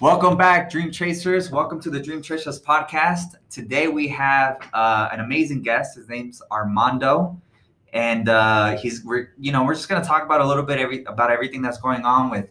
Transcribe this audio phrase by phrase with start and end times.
[0.00, 1.50] Welcome back, Dream Chasers.
[1.50, 3.36] Welcome to the Dream Chasers podcast.
[3.50, 5.96] Today we have uh, an amazing guest.
[5.96, 7.40] His name's Armando,
[7.92, 11.04] and uh, he's we're you know we're just gonna talk about a little bit every
[11.04, 12.48] about everything that's going on with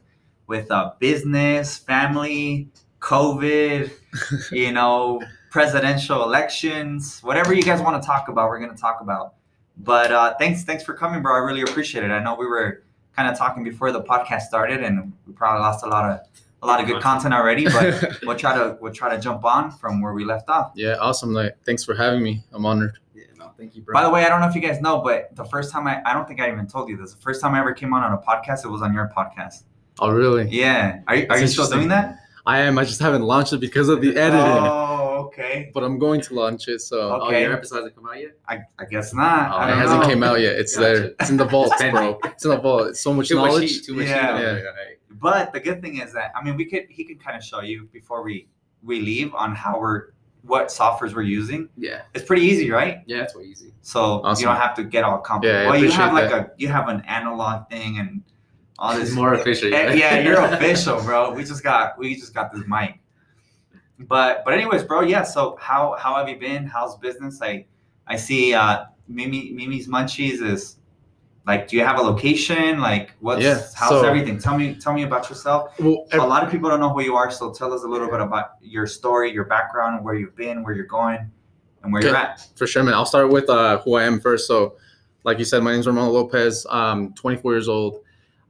[0.48, 2.70] with uh, business, family,
[3.02, 3.92] COVID,
[4.52, 9.34] you know, presidential elections, whatever you guys want to talk about, we're gonna talk about.
[9.78, 11.36] But uh, thanks thanks for coming, bro.
[11.36, 12.12] I really appreciate it.
[12.12, 12.84] I know we were
[13.16, 16.20] kind of talking before the podcast started, and we probably lost a lot of
[16.62, 19.72] a lot of good content already, but we'll try to we'll try to jump on
[19.72, 20.72] from where we left off.
[20.76, 21.34] Yeah, awesome.
[21.34, 22.44] Like, thanks for having me.
[22.52, 23.00] I'm honored.
[23.16, 23.94] Yeah, no, thank you, bro.
[23.94, 26.02] By the way, I don't know if you guys know, but the first time I
[26.06, 27.14] I don't think I even told you this.
[27.14, 29.64] The first time I ever came on on a podcast, it was on your podcast.
[30.00, 30.48] Oh, really?
[30.50, 31.02] Yeah.
[31.08, 32.18] Are you, are you still doing that?
[32.46, 32.80] I am.
[32.80, 35.70] I just haven't launched it because of the oh, editing, Oh, okay.
[35.76, 36.82] but I'm going to launch it.
[36.82, 37.44] So oh, okay.
[37.44, 38.32] your episode hasn't come out yet?
[38.48, 39.52] I, I guess not.
[39.52, 40.08] Oh, I it don't hasn't know.
[40.08, 40.56] came out yet.
[40.56, 41.00] It's Gotcha.
[41.00, 41.12] there.
[41.20, 42.18] It's in the vault, bro.
[42.24, 42.88] It's in the vault.
[42.88, 43.70] It's so much Too much knowledge.
[43.72, 44.38] heat, too much Yeah.
[44.38, 44.44] heat.
[44.44, 44.54] Yeah.
[44.56, 44.72] Yeah.
[45.22, 47.62] But the good thing is that I mean we could he could kind of show
[47.62, 48.48] you before we
[48.84, 50.08] we leave on how we're
[50.44, 51.70] what softwares we're using.
[51.78, 53.04] Yeah, It's pretty easy, right?
[53.06, 53.72] yeah, that's way easy.
[53.84, 55.66] So you don't have to get all complicated.
[55.66, 58.24] Yeah, well, you have like appreciate a you have an analog thing and
[58.80, 59.72] all this It's more official.
[59.72, 61.32] Eh, yeah, you're official, bro.
[61.32, 63.00] We just got we just got this mic.
[64.00, 65.22] But but anyways, bro, yeah.
[65.22, 66.66] So how how have you been?
[66.66, 67.40] How's business?
[67.42, 67.66] I
[68.08, 70.78] I see uh Mimi Mimi's Munchies is
[71.48, 72.80] like do you have a location?
[72.80, 74.38] Like what's Yeah, how's so- everything?
[74.40, 75.74] Tell me tell me about yourself.
[75.80, 78.10] Well, A lot of people don't know who you are, so tell us a little
[78.10, 81.32] bit about your story, your background, where you've been, where you're going,
[81.84, 82.48] and where you're at.
[82.56, 82.94] For sure, man.
[82.94, 84.48] I'll start with uh, who I am first.
[84.48, 84.76] So,
[85.24, 86.66] like you said, my name is Armando Lopez.
[86.70, 88.02] I'm 24 years old.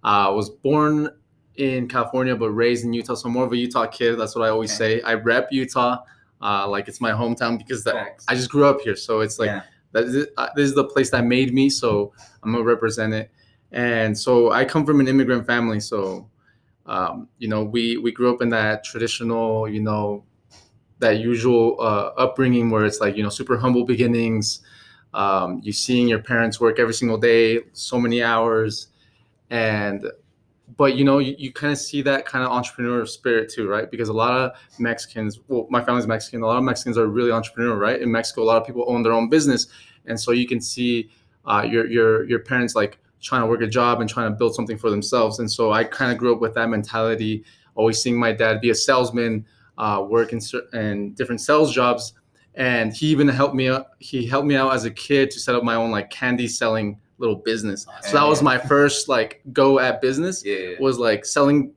[0.04, 1.10] I uh, was born
[1.56, 3.14] in California, but raised in Utah.
[3.14, 4.16] So I'm more of a Utah kid.
[4.16, 5.00] That's what I always Okay.
[5.00, 5.02] say.
[5.04, 6.00] I rep Utah,
[6.42, 8.96] uh, like it's my hometown because that, I just grew up here.
[8.96, 9.62] So it's like Yeah.
[9.94, 11.70] That is, uh, this is the place that made me.
[11.70, 13.32] So I'm gonna represent it.
[13.72, 15.80] And so I come from an immigrant family.
[15.80, 16.30] So,
[16.86, 20.26] um, you know, we we grew up in that traditional, you know,
[21.00, 24.62] that usual uh, upbringing where it's like you know super humble beginnings
[25.14, 28.88] um, you seeing your parents work every single day so many hours
[29.50, 30.06] and
[30.78, 33.90] but you know you, you kind of see that kind of entrepreneurial spirit too right?
[33.90, 37.32] Because a lot of mexicans well my family's mexican a lot of mexicans are really
[37.32, 38.02] entrepreneurial right?
[38.02, 39.68] In mexico a lot of people own their own business
[40.06, 41.10] and so you can see
[41.46, 44.56] uh, your your your parents like trying to work a job and trying to build
[44.56, 47.44] something for themselves and so i kind of grew up with that mentality
[47.76, 49.46] always seeing my dad be a salesman
[49.78, 50.40] uh, work in,
[50.74, 52.14] in different sales jobs
[52.56, 55.56] and he even helped me out he helped me out as a kid to set
[55.56, 59.80] up my own like candy selling little business so that was my first like go
[59.80, 60.74] at business Yeah.
[60.80, 61.74] was like selling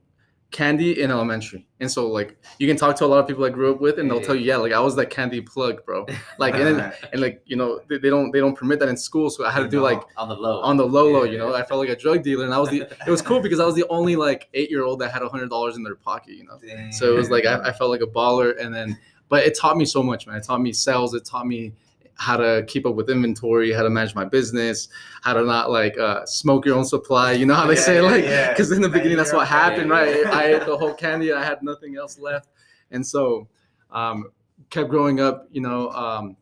[0.51, 3.49] candy in elementary and so like you can talk to a lot of people i
[3.49, 6.05] grew up with and they'll tell you yeah like i was that candy plug bro
[6.37, 8.95] like and, then, and like you know they, they don't they don't permit that in
[8.95, 10.61] school so i had to do like on the low.
[10.61, 11.31] on the low low Yeah.
[11.33, 13.41] you know i felt like a drug dealer and i was the it was cool
[13.41, 15.83] because i was the only like eight year old that had a hundred dollars in
[15.83, 16.57] their pocket you know
[16.91, 18.97] so it was like I, I felt like a baller, and then
[19.27, 20.35] but it taught me so much, man.
[20.37, 21.15] It taught me sales.
[21.15, 21.73] It taught me
[22.17, 24.87] how to keep up with inventory, how to manage my business,
[25.21, 27.33] how to not like uh, smoke your own supply.
[27.33, 28.49] You know how they Yeah, say yeah, like yeah.
[28.49, 30.25] because in the beginning that's what happened, right?
[30.27, 31.33] I ate the whole candy.
[31.33, 32.49] I had nothing else left,
[32.91, 33.47] and so
[33.91, 34.31] um,
[34.69, 35.47] kept growing up.
[35.51, 36.37] You know, um,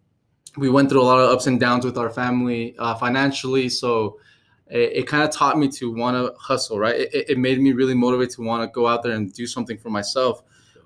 [0.57, 4.19] we went through a lot of ups and downs with our family uh, financially, so
[4.67, 7.59] it, it kind of taught me to want to hustle right it, it- it made
[7.59, 10.41] me really motivated to want to go out there and do something for myself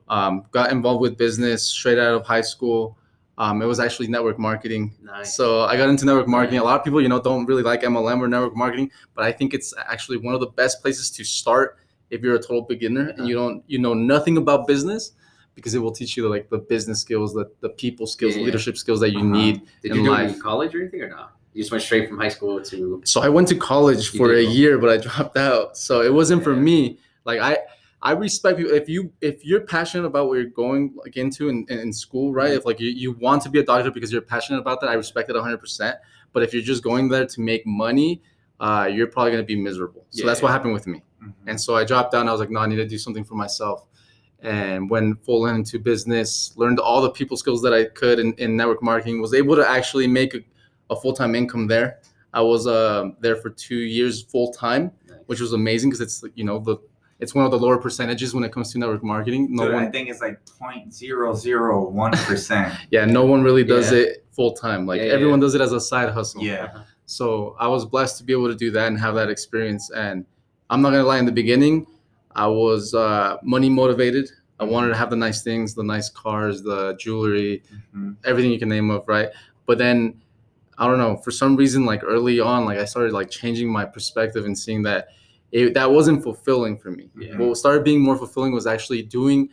[0.09, 2.97] um, got involved with business straight out of high school
[3.39, 5.35] um, it was actually network marketing Nice.
[5.35, 7.81] so i got into network marketing a lot of people you know don't really like
[7.81, 11.23] mlm or network marketing but i think it's actually one of the best places to
[11.23, 11.77] start
[12.09, 15.11] if you're a total beginner and you don't you know nothing about business
[15.55, 18.43] because it will teach you like the business skills the, the people skills Yeah.
[18.43, 19.27] leadership skills that you Uh-huh.
[19.41, 20.33] need Did in you do it life.
[20.35, 21.33] in college or anything or not?
[21.53, 23.01] You just went straight from high school to.
[23.05, 25.75] so I went to college for a year, but I dropped out.
[25.75, 26.99] So it wasn't for me.
[27.25, 27.57] Like I,
[28.01, 28.73] I respect people.
[28.73, 32.51] If you if you're passionate about what you're going like into in, in school, right?
[32.51, 34.93] If like you, you want to be a doctor because you're passionate about that, I
[34.93, 35.57] respect it 100.
[35.57, 35.97] percent
[36.31, 38.21] But if you're just going there to make money,
[38.59, 40.05] uh, you're probably gonna be miserable.
[40.11, 41.03] So that's what happened with me.
[41.23, 41.33] Mhm.
[41.47, 42.27] And so I dropped down.
[42.29, 43.85] I was like, no, I need to do something for myself.
[44.41, 48.55] And went full into business, learned all the people skills that I could in, in
[48.55, 50.41] network marketing, was able to actually make a,
[50.91, 51.99] a full time income there.
[52.31, 54.91] I was uh, there for two years full time,
[55.25, 56.77] which was amazing because it's you know the
[57.19, 59.47] it's one of the lower percentages when it comes to network marketing.
[59.49, 62.73] No Dude, I one, think it's like 0.001 percent.
[62.91, 63.99] yeah, no one really does Yeah.
[63.99, 64.85] it full time.
[64.85, 65.13] Like Yeah, yeah.
[65.13, 66.43] everyone does it as a side hustle.
[66.43, 66.83] Yeah.
[67.05, 69.89] So I was blessed to be able to do that and have that experience.
[69.91, 70.25] And
[70.69, 71.87] I'm not gonna lie, in the beginning,
[72.35, 74.29] I was uh, money motivated.
[74.59, 77.63] I wanted to have the nice things, the nice cars, the jewelry,
[77.95, 78.15] Mhm.
[78.25, 79.29] everything you can name of, right?
[79.65, 80.21] But then
[80.79, 83.85] I don't know, for some reason, like early on, like I started like changing my
[83.85, 85.07] perspective and seeing that
[85.51, 87.09] it, that wasn't fulfilling for me.
[87.17, 87.37] Yeah.
[87.37, 89.49] What started being more fulfilling was actually doing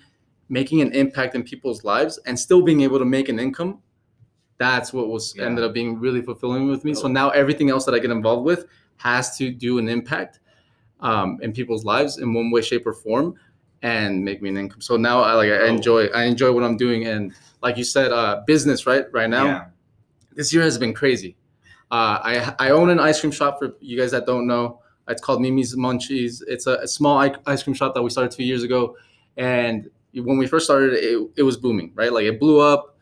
[0.48, 3.80] making an impact in people's lives and still being able to make an income
[4.58, 5.46] that's what was Yeah.
[5.46, 8.44] ended up being really fulfilling with me so now everything else that i get involved
[8.44, 8.66] with
[8.98, 10.40] has to do an impact
[11.00, 13.34] um, in people's lives in one way shape or form
[13.82, 16.76] and make me an income so now i like i enjoy i enjoy what i'm
[16.76, 17.32] doing and
[17.62, 19.64] like you said uh, business right right now Yeah.
[20.34, 21.36] this year has been crazy.
[21.90, 24.80] Uh, I I own an ice cream shop for you guys that don't know.
[25.08, 26.42] It's called Mimi's Munchies.
[26.46, 28.96] It's a, a small ice cream shop that we started two years ago,
[29.36, 32.12] and when we first started, it, it was booming, right?
[32.12, 32.96] Like it blew up.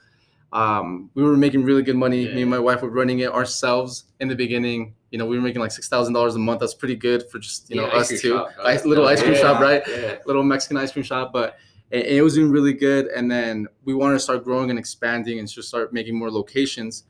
[0.53, 2.27] Um, we were making really good money.
[2.27, 4.95] Me and my wife were running it ourselves in the beginning.
[5.11, 6.61] You know, we were making like six thousand dollars a month.
[6.61, 8.17] That's pretty good for just you know Yeah, us two.
[8.17, 8.51] shop.
[8.63, 9.41] Ice, little ice cream Yeah.
[9.41, 9.83] shop, right?
[9.89, 10.17] Yeah.
[10.27, 11.57] little Mexican ice cream shop, but
[11.91, 13.07] it, it was doing really good.
[13.07, 17.05] And then we wanted to start growing and expanding and just start making more locations.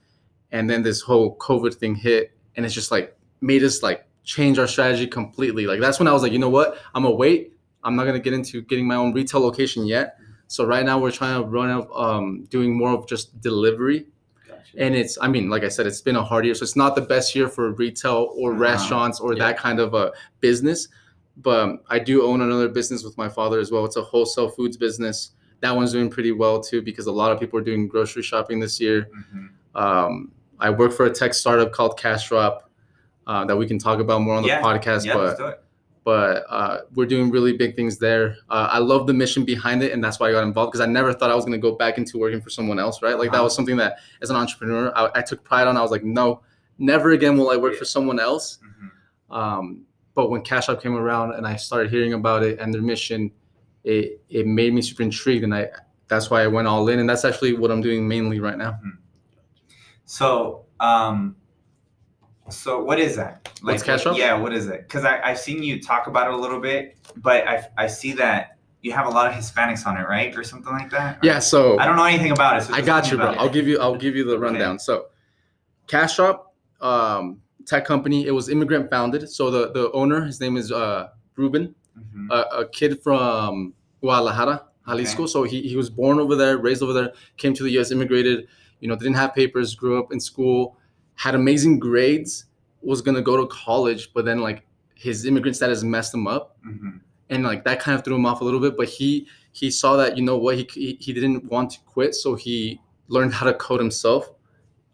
[0.52, 4.58] And then this whole COVID thing hit, and it's just like made us like change
[4.58, 5.66] our strategy completely.
[5.66, 6.78] Like that's when I was like, you know what?
[6.94, 7.54] I'm gonna wait.
[7.84, 10.16] I'm not gonna get into getting my own retail location yet.
[10.46, 14.06] So right now we're trying to run out um, doing more of just delivery.
[14.46, 14.60] Gotcha.
[14.76, 16.54] And it's, I mean, like I said, it's been a hard year.
[16.54, 18.60] So it's not the best year for retail or Uh-huh.
[18.60, 19.46] restaurants or Yeah.
[19.46, 20.88] that kind of a business.
[21.38, 23.84] But um, I do own another business with my father as well.
[23.86, 25.30] It's a wholesale foods business.
[25.60, 28.60] That one's doing pretty well too because a lot of people are doing grocery shopping
[28.60, 29.08] this year.
[29.34, 29.48] Mhm.
[29.74, 32.68] Um, I work for a tech startup called Cash Drop
[33.26, 34.62] uh, that we can talk about more on the Yeah.
[34.62, 35.04] podcast.
[35.04, 35.68] Yeah, but
[36.04, 38.36] but uh, we're doing really big things there.
[38.50, 40.90] Uh, I love the mission behind it, and that's why I got involved because I
[40.90, 43.16] never thought I was going to go back into working for someone else, right?
[43.16, 43.44] Like that Uh-huh.
[43.44, 45.76] was something that, as an entrepreneur, I, I took pride on.
[45.76, 46.40] I was like, no,
[46.78, 48.58] never again will I work for someone else.
[48.64, 49.36] Mhm.
[49.36, 49.82] Um,
[50.14, 53.30] but when Cash Drop came around and I started hearing about it and their mission,
[53.84, 55.68] it it made me super intrigued, and I
[56.08, 58.78] that's why I went all in, and that's actually what I'm doing mainly right now.
[60.04, 61.36] So, um,
[62.50, 63.48] so what is that?
[63.62, 64.16] What's Cash Drop?
[64.16, 64.82] Yeah, what is it?
[64.88, 68.12] Because I I've seen you talk about it a little bit, but I I see
[68.14, 71.18] that you have a lot of Hispanics on it, right, or something like that.
[71.22, 72.64] Yeah, so I don't know anything about it.
[72.64, 73.28] So I got you, bro.
[73.28, 73.78] about I'll give you.
[73.80, 74.40] I'll give you the Okay.
[74.42, 74.78] rundown.
[74.78, 75.06] So,
[75.86, 78.26] Cash Drop, um, tech company.
[78.26, 79.28] It was immigrant founded.
[79.30, 82.30] So the the owner, his name is uh, Ruben, Mhm.
[82.30, 85.26] a, a kid from Guadalajara, Jalisco.
[85.26, 88.48] So he he was born over there, raised over there, came to the U.S., immigrated.
[88.80, 90.76] You know, didn't have papers, grew up in school,
[91.16, 92.46] had amazing grades,
[92.82, 94.64] was gonna go to college, but then like
[94.94, 97.00] his immigrant status messed him up Mhm.
[97.30, 99.96] and like that kind of threw him off a little bit but he he saw
[99.96, 103.52] that you know what he he, didn't want to quit so he learned how to
[103.54, 104.30] code himself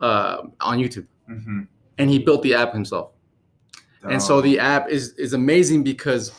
[0.00, 1.66] uh, on youtube Mhm.
[1.98, 3.10] and he built the app himself
[4.04, 6.32] and so the app is is amazing because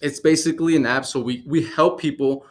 [0.00, 2.46] it's basically an app so we we help people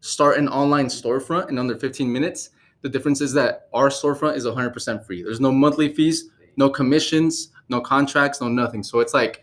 [0.00, 2.50] start an online storefront in under 15 minutes
[2.84, 6.18] the difference is that our storefront is 100% free there's no monthly fees
[6.62, 9.42] no commissions no contracts no nothing so it's like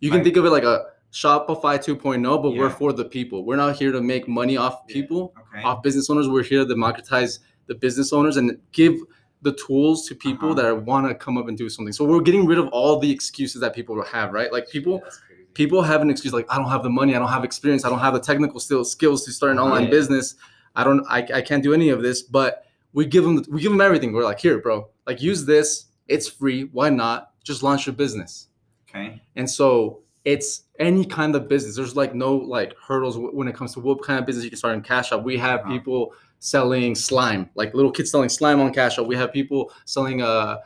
[0.00, 0.24] you can Right.
[0.24, 0.76] think of it like a
[1.12, 4.94] shopify 2.0 but we're for the people we're not here to make money off Yeah.
[4.98, 5.62] people okay.
[5.66, 8.94] off business owners we're here to democratize the business owners and give
[9.42, 10.62] the tools to people Uh-huh.
[10.62, 13.10] that want to come up and do something so we're getting rid of all the
[13.10, 15.44] excuses that people have right like people crazy.
[15.60, 17.90] people have an excuse like I don't have the money, I don't have experience, I
[17.92, 19.90] don't have the technical still skills to start an online Yeah.
[19.98, 20.34] business.
[20.76, 22.22] I don't, I, I can't do any of this.
[22.22, 22.62] But
[22.98, 24.12] we give them, we give them everything.
[24.12, 25.86] We're like, here, bro, like use this.
[26.08, 26.62] It's free.
[26.72, 27.30] Why not?
[27.44, 28.48] Just launch your business.
[28.88, 29.22] okay.
[29.36, 30.50] And so it's
[30.80, 31.76] any kind of business.
[31.76, 34.58] There's like no like hurdles when it comes to what kind of business you can
[34.58, 35.22] start in Cash Drop.
[35.22, 35.70] We have Uh-huh.
[35.74, 39.06] people selling slime, like little kids selling slime on Cash Drop.
[39.06, 40.58] We have people selling a,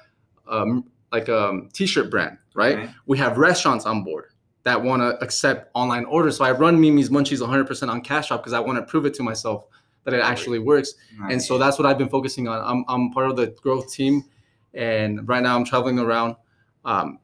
[0.48, 2.78] um, like a t-shirt brand, right?
[2.78, 2.90] Okay.
[3.06, 4.26] we have restaurants on board
[4.64, 6.36] that want to accept online orders.
[6.38, 9.14] So I run Mimi's Munchies 100% on Cash Drop because I want to prove it
[9.18, 9.66] to myself
[10.04, 10.94] that it actually works.
[11.30, 12.60] And so that's what I've been focusing on.
[12.64, 14.24] I'm, I'm part of the growth team,
[14.74, 16.36] and right now I'm traveling around.
[16.84, 17.18] Um,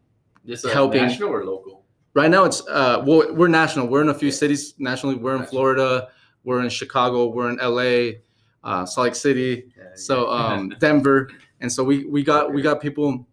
[0.47, 1.85] Just helping- national or local?
[2.14, 3.87] right now it's uh, well, we're national.
[3.87, 4.35] We're in a few Yeah.
[4.35, 5.14] cities nationally.
[5.16, 5.50] We're in Gotcha.
[5.50, 6.08] Florida.
[6.44, 7.26] We're in Chicago.
[7.26, 8.20] We're in LA,
[8.64, 9.64] uh, Salt Lake City.
[9.76, 11.30] Yeah, So um, Denver,
[11.61, 13.26] and so we we got we got people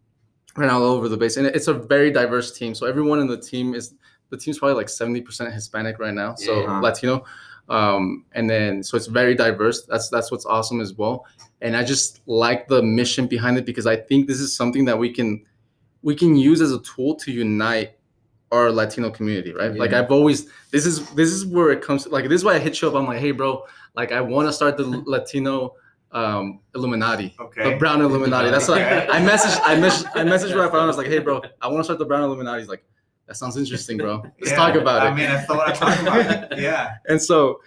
[0.57, 2.73] right now all over the base, and it's a very diverse team.
[2.75, 3.93] So everyone in the team is
[4.29, 6.79] the team's probably like seventy percent Hispanic right now, so Yeah.
[6.79, 7.23] Latino,
[7.69, 9.85] um, and then so it's very diverse.
[9.85, 11.25] That's that's what's awesome as well.
[11.61, 14.97] And I just like the mission behind it because I think this is something that
[14.97, 15.43] we can
[16.01, 17.97] we can use as a tool to unite
[18.51, 19.73] our Latino community, right?
[19.75, 22.59] Like I've always this is this is where it comes like this is why I
[22.59, 22.95] hit you up.
[22.95, 25.73] I'm like, hey bro, like I want to start the Latino
[26.11, 27.35] um Illuminati.
[27.39, 27.71] okay.
[27.71, 28.51] The brown Illuminati.
[28.51, 29.07] That's what Okay.
[29.09, 30.83] I messaged I messaged I messaged Rafael.
[30.83, 32.59] I was like, hey bro, I want to start the brown Illuminati.
[32.61, 32.85] He's like,
[33.27, 34.21] that sounds interesting, bro.
[34.39, 35.09] Let's Yeah, talk about it.
[35.11, 36.59] I mean, that's what I'm talking about.
[36.59, 36.95] Yeah.
[37.07, 37.61] And so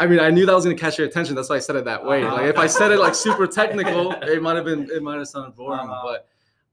[0.00, 1.34] I mean, I knew that was gonna catch your attention.
[1.34, 2.22] That's why I said it that way.
[2.22, 2.36] Uh-huh.
[2.36, 5.28] Like if I said it like super technical, it might have been it might have
[5.28, 5.80] sounded boring.
[5.80, 6.02] Uh-huh.
[6.04, 6.28] But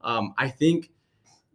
[0.07, 0.91] um, I think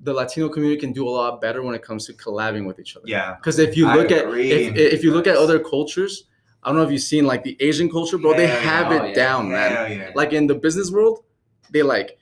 [0.01, 2.97] the Latino community can do a lot better when it comes to collabing with each
[2.97, 3.05] other.
[3.07, 3.35] Yeah.
[3.37, 6.25] Because if you look at if, if you look at other cultures,
[6.63, 8.35] I don't know if you've seen like the Asian culture, bro.
[8.35, 9.15] they Yeah, have oh, it yeah.
[9.15, 9.71] down, man.
[9.73, 10.11] Hell yeah.
[10.15, 11.23] Like in the business world,
[11.71, 12.19] they like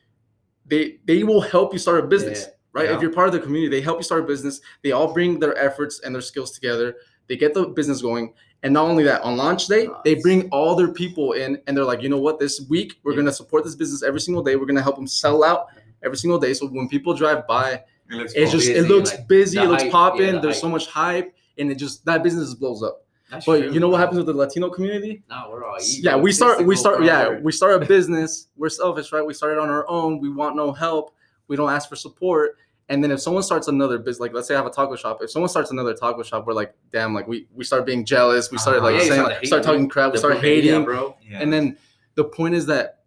[0.66, 2.52] they they will help you start a business, Yeah.
[2.72, 2.88] Right?
[2.88, 2.96] Yeah.
[2.96, 4.60] If you're part of the community, they help you start a business.
[4.82, 6.96] They all bring their efforts and their skills together.
[7.28, 8.32] They get the business going.
[8.62, 11.84] And not only that, on launch day, they bring all their people in and they're
[11.84, 13.18] like, you know what, this week we're Yeah.
[13.18, 14.56] gonna support this business every single day.
[14.56, 15.66] We're gonna help them sell out
[16.02, 16.54] every single day.
[16.54, 19.68] So when people drive by, It looks it's just busy, it looks like, busy, it
[19.68, 20.22] looks popping.
[20.26, 20.60] yeah, the There's hype.
[20.62, 23.04] so much hype, and it just that business blows up.
[23.30, 25.22] That's But true, you know what happens with the Latino community?
[25.28, 28.48] No, we're all yeah, we start we start yeah, we start a business.
[28.56, 29.24] We're selfish, right?
[29.24, 30.18] We started on our own.
[30.18, 31.14] We want no help.
[31.48, 32.56] We don't ask for support.
[32.90, 35.18] And then if someone starts another business, like let's say I have a taco shop,
[35.20, 38.50] if someone starts another taco shop, we're like, damn, like we we start being jealous.
[38.50, 39.02] We started like Uh-huh.
[39.04, 40.08] Yeah, saying, start like, start talking crap.
[40.08, 40.84] We The start social media, hating.
[40.86, 41.16] bro.
[41.28, 41.40] Yeah.
[41.42, 41.76] And then
[42.14, 43.00] the point is that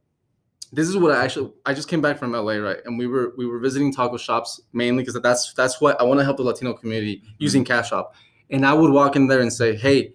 [0.73, 2.77] this is what I actually I just came back from LA, right?
[2.85, 6.19] And we were we were visiting taco shops mainly because that's that's what I want
[6.19, 7.33] to help the Latino community Mm-hmm.
[7.39, 8.13] using Cash Drop.
[8.51, 10.13] And I would walk in there and say, Hey,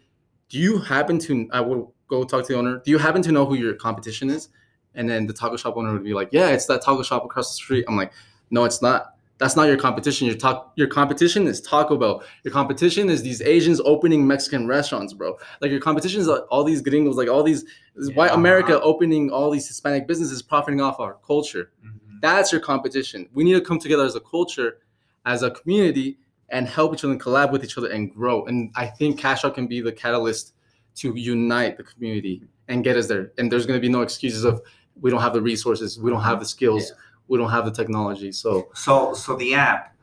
[0.49, 3.33] do you happen to I would go talk to the owner, do you happen to
[3.33, 4.49] know who your competition is?
[4.97, 7.51] And then the taco shop owner would be like, Yeah, it's that taco shop across
[7.51, 7.85] the street.
[7.89, 8.13] I'm like,
[8.51, 9.13] No, it's not.
[9.39, 10.27] That's not your competition.
[10.27, 12.23] Your talk your competition is Taco Bell.
[12.43, 15.37] Your competition is these Asians opening Mexican restaurants, bro.
[15.61, 17.65] Like your competition is like all these gringos, like all these
[17.97, 18.37] is white Yeah.
[18.37, 21.71] America opening all these Hispanic businesses, profiting off our culture.
[21.85, 22.21] Mhm.
[22.23, 23.29] That's your competition.
[23.35, 24.79] We need to come together as a culture,
[25.27, 28.47] as a community, and help each other and collab with each other and grow.
[28.47, 30.55] And I think Cash Drop can be the catalyst
[30.97, 33.33] to unite the community and get us there.
[33.37, 34.63] And there's going to be no excuses of
[35.01, 36.97] we don't have the resources, we don't have the skills, Yeah.
[37.29, 38.33] we don't have the technology.
[38.33, 39.95] So So so the app.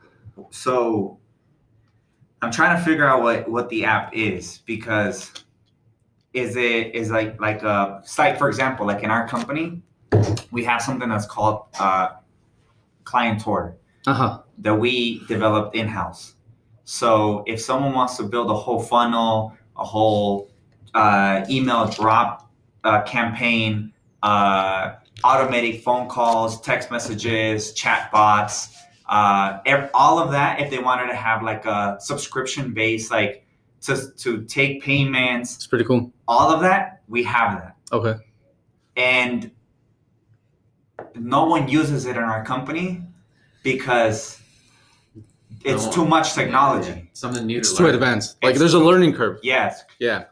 [0.50, 1.18] So
[2.42, 5.32] I'm trying to figure out what what the app is because
[6.32, 9.80] is it is like like a site for example like in our company
[10.50, 12.08] we have something that's called uh,
[13.04, 14.38] client tour uh huh.
[14.58, 16.34] that we developed in house.
[16.84, 20.50] So if someone wants to build a whole funnel, a whole
[20.92, 22.50] uh, email drop
[22.84, 23.92] uh, campaign,
[24.24, 28.74] uh, automated phone calls, text messages, chat bots,
[29.08, 29.58] uh,
[29.92, 33.46] all of that, if they wanted to have like a subscription base, like
[33.82, 36.10] to, to take payments, It's pretty cool.
[36.26, 37.76] all of that, we have that.
[37.92, 38.14] Okay.
[38.96, 39.50] And
[41.14, 43.02] no one uses it in our company
[43.62, 44.40] because
[45.64, 46.90] it's No too much technology.
[46.90, 47.02] yeah.
[47.12, 47.94] Something new It's to too learn.
[47.94, 48.36] advanced.
[48.42, 49.38] Like It's there's a learning curve.
[49.42, 49.84] Yes.
[49.98, 50.24] Yeah.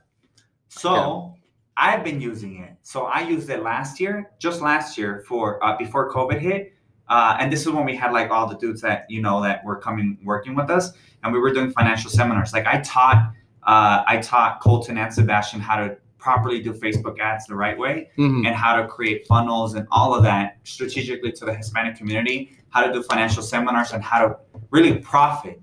[0.70, 1.34] So
[1.76, 2.74] I've been using it.
[2.82, 6.74] So I used it last year, just last year for uh, before COVID hit.
[7.08, 9.64] Uh, and this is when we had like all the dudes that you know that
[9.64, 12.52] were coming working with us, and we were doing financial seminars.
[12.52, 13.32] Like I taught,
[13.64, 18.08] uh, I taught Colton and Sebastian how to properly do Facebook ads the right way,
[18.16, 18.46] Mhm.
[18.46, 22.86] and how to create funnels and all of that strategically to the Hispanic community, how
[22.86, 24.36] to do financial seminars and how to
[24.70, 25.60] really profit.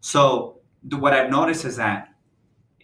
[0.00, 0.58] So
[0.98, 2.11] what I've noticed is that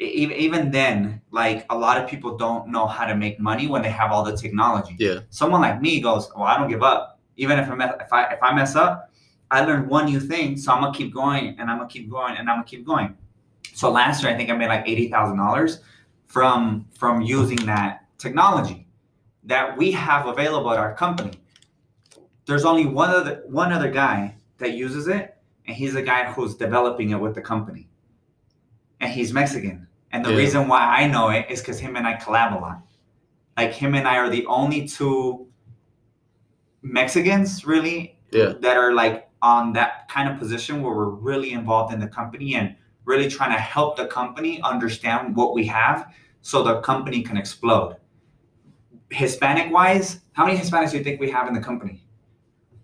[0.00, 3.90] even then, like a lot of people don't know how to make money when they
[3.90, 4.96] have all the technology.
[4.98, 5.20] Yeah.
[5.30, 7.20] Someone like me goes, "Well, I don't give up.
[7.36, 9.10] Even if I mess, if I if I mess up,
[9.50, 12.36] I learned one new thing, so I'm gonna keep going and I'm gonna keep going
[12.36, 13.16] and I'm gonna keep going."
[13.74, 15.80] So last year, I think I made like eighty thousand dollars
[16.26, 18.86] from from using that technology
[19.44, 21.32] that we have available at our company.
[22.46, 25.36] There's only one other one other guy that uses it,
[25.66, 27.88] and he's the guy who's developing it with the company.
[29.00, 29.87] And he's Mexican.
[30.12, 30.36] And the Yeah.
[30.36, 32.82] reason why I know it is because him and I collab a lot.
[33.56, 35.46] Like him and I are the only two
[36.82, 38.54] Mexicans really Yeah.
[38.60, 42.54] that are like on that kind of position where we're really involved in the company
[42.54, 42.74] and
[43.04, 47.96] really trying to help the company understand what we have so the company can explode.
[49.10, 52.04] Hispanic wise, how many Hispanics do you think we have in the company?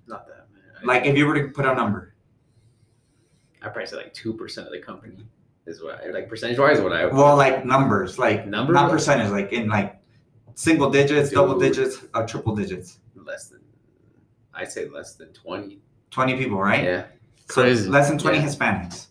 [0.07, 0.87] Not that man.
[0.87, 2.14] Like if you were to put a number.
[3.62, 5.26] I'd probably say like two percent of the company
[5.66, 6.80] is what I like percentage wise.
[6.80, 8.75] What I Well, like numbers, like Numbers?
[8.75, 9.97] not percentage, like in like
[10.54, 12.99] single digits, double digits, or triple digits.
[13.16, 13.61] less than
[14.52, 15.80] I'd say less than twenty.
[16.11, 16.85] 20 people, right?
[16.85, 17.04] Yeah.
[17.50, 17.88] So Crazy.
[17.88, 18.44] less than 20 Yeah.
[18.44, 19.06] Hispanics.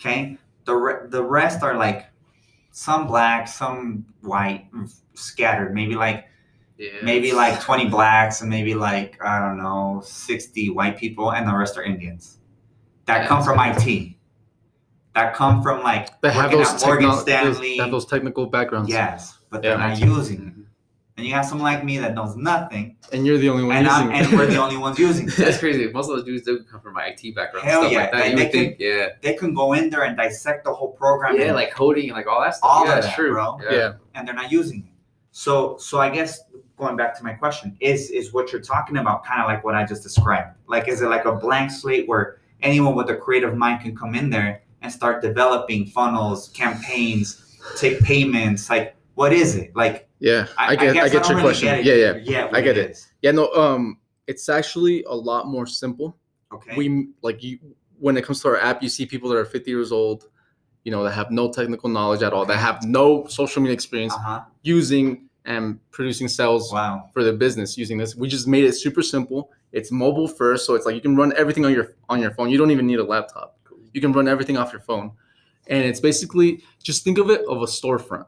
[0.00, 0.38] Okay?
[0.66, 2.06] The re- the rest are like
[2.70, 5.74] some black, some white, mm, scattered.
[5.74, 6.26] Maybe like
[6.78, 6.90] Yeah.
[7.02, 11.56] maybe like 20 blacks and maybe like I don't know, 60 white people and the
[11.56, 12.38] rest are Indians.
[13.06, 14.13] That Yeah, come from IT.
[15.14, 17.76] That come from like They have those, at Morgan techno- Stanley.
[17.76, 18.88] they have those technical backgrounds.
[18.90, 19.88] Yes, but they're Yeah.
[19.88, 20.54] not using it.
[21.16, 23.86] And you have someone like me that knows nothing, And you're the only one and,
[23.86, 24.26] using I'm, it.
[24.26, 25.36] and we're the only ones using it.
[25.36, 25.86] That's crazy.
[25.92, 27.68] Most of those dudes do come from IT backgrounds.
[27.70, 28.22] Hell stuff yeah, Like that.
[28.24, 29.06] they- You they would think, yeah.
[29.20, 31.38] They can go in there and dissect the whole program.
[31.38, 32.68] Yeah, like coding and like all that stuff.
[32.68, 33.32] All yeah, that's that, true.
[33.32, 33.58] bro.
[33.70, 33.92] yeah.
[34.16, 34.92] and they're not using it.
[35.30, 36.40] So so I guess
[36.76, 39.76] going back to my question is is what you're talking about kind of like what
[39.76, 40.56] I just described?
[40.66, 44.16] Like is it like a blank slate where anyone with a creative mind can come
[44.16, 49.74] in there and start developing funnels, campaigns, take payments, like what is it?
[49.74, 51.68] Like Yeah, I, get I, guess get don't your really question.
[51.68, 51.86] get it.
[51.86, 52.56] Yeah, yeah, yeah.
[52.56, 53.04] I get it.
[53.22, 53.30] yeah.
[53.32, 56.16] No, um, it's actually a lot more simple.
[56.52, 56.76] Okay.
[56.76, 57.58] We like you
[57.98, 60.28] when it comes to our app, you see people that are 50 years old,
[60.84, 64.12] you know, that have no technical knowledge at all, that have no social media experience
[64.14, 64.40] uh huh.
[64.62, 67.08] using and producing sales Wow.
[67.12, 68.14] for their business using this.
[68.16, 69.50] We just made it super simple.
[69.72, 72.50] It's mobile first, so it's like you can run everything on your on your phone.
[72.50, 73.58] You don't even need a laptop.
[73.94, 75.12] You can run everything off your phone.
[75.68, 78.26] And it's basically just think of it of a storefront,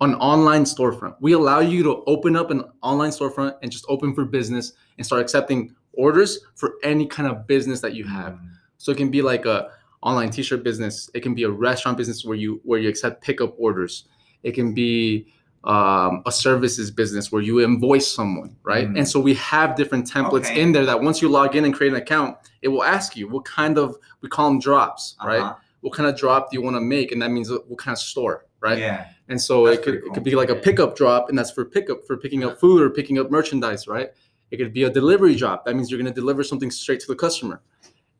[0.00, 1.16] an online storefront.
[1.20, 5.04] We allow you to open up an online storefront and just open for business and
[5.04, 8.34] start accepting orders for any kind of business that you have.
[8.34, 8.48] Mm.
[8.78, 9.70] So it can be like a
[10.02, 11.10] online t-shirt business.
[11.12, 14.04] It can be a restaurant business where you where you accept pickup orders.
[14.44, 15.26] It can be
[15.64, 18.88] um, a services business where you invoice someone, right?
[18.88, 18.98] Mm.
[18.98, 20.60] And so we have different templates Okay.
[20.60, 23.28] in there that once you log in and create an account, it will ask you
[23.28, 25.40] what kind of we call them drops, right?
[25.40, 25.54] Uh-huh.
[25.80, 27.12] What kind of drop do you want to make?
[27.12, 28.78] And that means what what kind of store, right?
[28.78, 29.06] Yeah.
[29.28, 31.50] And so That's it could pretty it could be like a pickup drop, and that's
[31.50, 34.10] for pickup for picking up food or picking up merchandise, right?
[34.50, 35.64] It could be a delivery drop.
[35.64, 37.60] That means you're going to deliver something straight to the customer.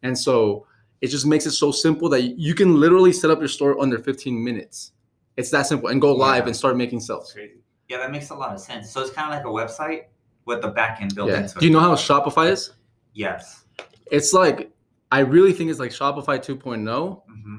[0.03, 0.67] And so
[1.01, 3.99] it just makes it so simple that you can literally set up your store under
[3.99, 4.93] 15 minutes.
[5.39, 6.49] It's that simple and go live Yeah.
[6.49, 7.33] and start making sales.
[7.33, 7.61] Crazy.
[7.89, 8.91] Yeah, that makes a lot of sense.
[8.91, 10.03] So it's kind of like a website
[10.45, 11.41] with the back end built Yeah.
[11.43, 12.73] into Do you know how Shopify is?
[13.15, 13.65] Yes.
[14.11, 14.71] It's like
[15.11, 17.57] I really think it's like Shopify 2.0, hmm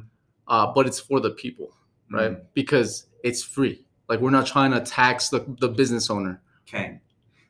[0.48, 1.72] uh, but it's for the people,
[2.12, 2.32] right?
[2.32, 2.42] Mm.
[2.54, 3.86] Because it's free.
[4.10, 6.42] Like we're not trying to tax the, the business owner.
[6.68, 7.00] Okay.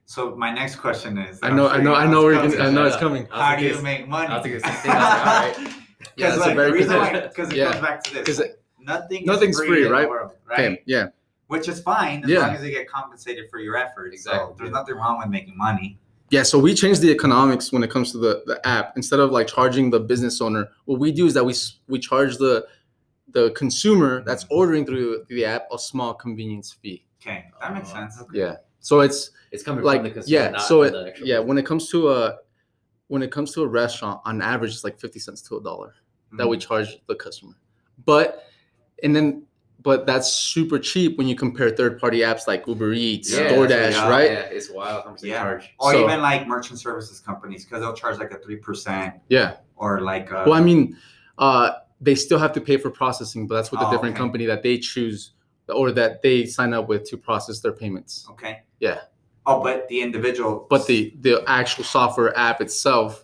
[0.06, 1.40] So my next question is.
[1.42, 2.24] I know, sure I know, I know.
[2.24, 3.28] where We're gonna, I know it's coming.
[3.32, 4.28] I How do you make money?
[4.28, 4.92] I was thinking the same thing.
[4.92, 5.76] I was like, all right.
[6.16, 7.72] Yeah, Because that's a like, very the good reason why, because it Yeah.
[7.74, 8.42] goes back to this.
[8.90, 10.10] Because it- nothing nothing's is free, free, right?
[10.10, 10.60] World, right?
[10.60, 11.08] Okay, yeah.
[11.48, 12.40] Which is fine as Yeah.
[12.40, 14.24] long as you get compensated for your efforts.
[14.24, 14.56] So Exactly.
[14.60, 15.98] there's nothing wrong with making money.
[16.30, 18.94] Yeah, so we changed the economics when it comes to the, the app.
[18.96, 21.54] Instead of like charging the business owner, what we do is that we
[21.88, 22.68] we charge the
[23.32, 27.06] the consumer that's ordering through the app a small convenience fee.
[27.22, 28.22] Okay, that makes sense.
[28.34, 28.58] Yeah.
[28.80, 30.44] So it's It's coming like from the consumer.
[30.44, 31.48] yeah, not so it, the yeah, business.
[31.48, 32.38] when it comes to a
[33.08, 35.96] when it comes to a restaurant, on average it's like 50 cents to a dollar
[36.38, 36.62] that we Mhm.
[36.62, 37.54] charge the customer.
[38.06, 38.44] But
[39.04, 39.44] and then
[39.82, 43.92] but that's super cheap when you compare third party apps like Uber Eats, Yeah, DoorDash,
[43.92, 44.30] yeah, right?
[44.30, 45.42] Yeah, it's wild how much they Yeah.
[45.44, 45.74] charge.
[45.80, 49.56] Or So- even like merchant services companies because they'll charge like a three percent Yeah.
[49.78, 50.32] or like.
[50.32, 50.98] A, Well, I mean,
[51.38, 54.22] uh, they still have to pay for processing, but that's with a Oh, different okay.
[54.22, 55.32] company that they choose
[55.70, 58.26] or that they sign up with to process their payments.
[58.32, 58.64] Okay.
[58.80, 59.00] Yeah.
[59.46, 60.68] Oh, but the individual.
[60.70, 63.24] But the the actual software app itself,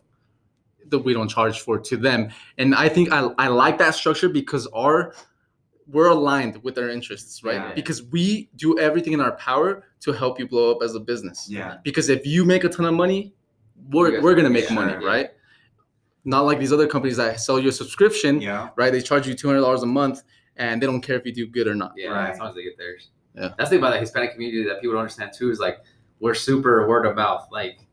[0.88, 2.30] that we don't charge for to them.
[2.58, 5.14] And I think I, I like that structure because our
[5.88, 7.56] we're aligned with our interests, right?
[7.56, 7.74] Yeah.
[7.74, 11.48] Because we do everything in our power to help you blow up as a business.
[11.50, 11.78] Yeah.
[11.84, 13.34] Because if you make a ton of money,
[13.92, 15.08] we're, we're gonna make yeah, money, yeah.
[15.08, 15.30] right?
[16.24, 18.70] Not like these other companies that sell you a subscription Yeah.
[18.76, 18.92] right?
[18.92, 20.24] They charge you two hundred dollars a month,
[20.56, 21.94] and they don't care if you do good or not.
[21.96, 22.32] Yeah, Right.
[22.32, 23.10] as long as they get theirs.
[23.36, 23.50] Yeah.
[23.58, 25.80] That's the thing about the Hispanic community that people don't understand too is like
[26.20, 27.48] we're super word of mouth.
[27.52, 27.85] Like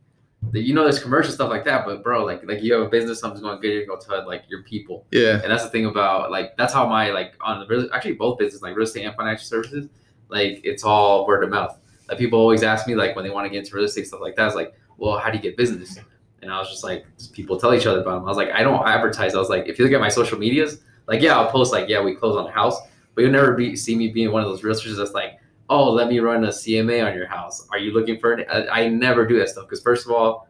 [0.51, 2.89] the, you know, there's commercial stuff like that, but bro, like like you have a
[2.89, 5.07] business, something's going good, you're gonna tell like your people.
[5.13, 8.15] Yeah, And that's the thing about like that's how my like on the real, actually
[8.15, 9.89] both business like real estate and financial services,
[10.29, 11.79] like it's all word of mouth.
[12.09, 14.21] Like people always ask me like when they want to get into real estate stuff
[14.21, 15.99] like that, it's like, well, how do you get business?
[16.43, 18.25] And I was just like, just people tell each other about them.
[18.25, 19.35] I was like, I don't advertise.
[19.35, 21.89] I was like, if you look at my social medias, like yeah, I'll post like
[21.89, 22.77] yeah, we close on a house,
[23.15, 25.39] but you'll never be see me being one of those realtors that's like,
[25.73, 27.67] oh, let me run a CMA on your house.
[27.73, 28.47] Are you looking for it?
[28.51, 30.49] I, I never do that stuff because first of all,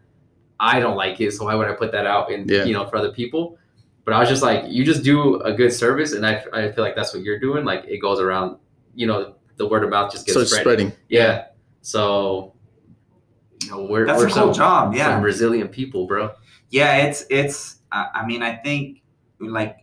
[0.59, 2.65] I don't like it, so why would I put that out in Yeah.
[2.65, 3.59] you know for other people?
[4.05, 6.83] But I was just like, you just do a good service, and I, I feel
[6.85, 7.65] like that's what you're doing.
[7.65, 8.59] Like it goes around,
[8.97, 10.63] you know, the word of mouth just gets so it's spread.
[10.65, 10.93] spreading.
[11.09, 11.47] Yeah.
[11.83, 12.55] So,
[13.63, 14.95] you know, we're That's we're a cool some, job.
[14.95, 15.15] Yeah.
[15.15, 16.33] some resilient people, bro.
[16.71, 17.77] Yeah, it's it's.
[17.93, 19.03] I I mean, I think
[19.41, 19.77] like,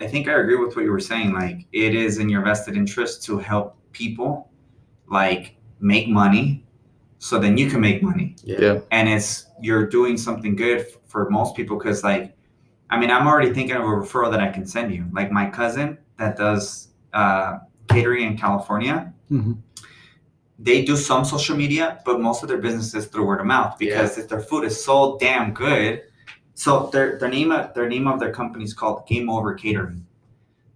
[0.00, 1.32] I think I agree with what you were saying.
[1.32, 4.50] Like, it is in your vested interest to help people,
[5.08, 6.64] like, make money,
[7.18, 8.36] so then you can make money.
[8.44, 8.80] Yeah.
[8.90, 12.36] And it's you're doing something good f- for most people because, like,
[12.90, 15.06] I mean, I'm already thinking of a referral that I can send you.
[15.12, 19.12] Like my cousin that does uh, catering in California.
[19.30, 19.58] Mhm.
[20.58, 23.76] They do some social media, but most of their business is through word of mouth
[23.78, 26.02] because if their food is so damn good.
[26.54, 30.06] So their their name of their name of their company is called Game Over Catering.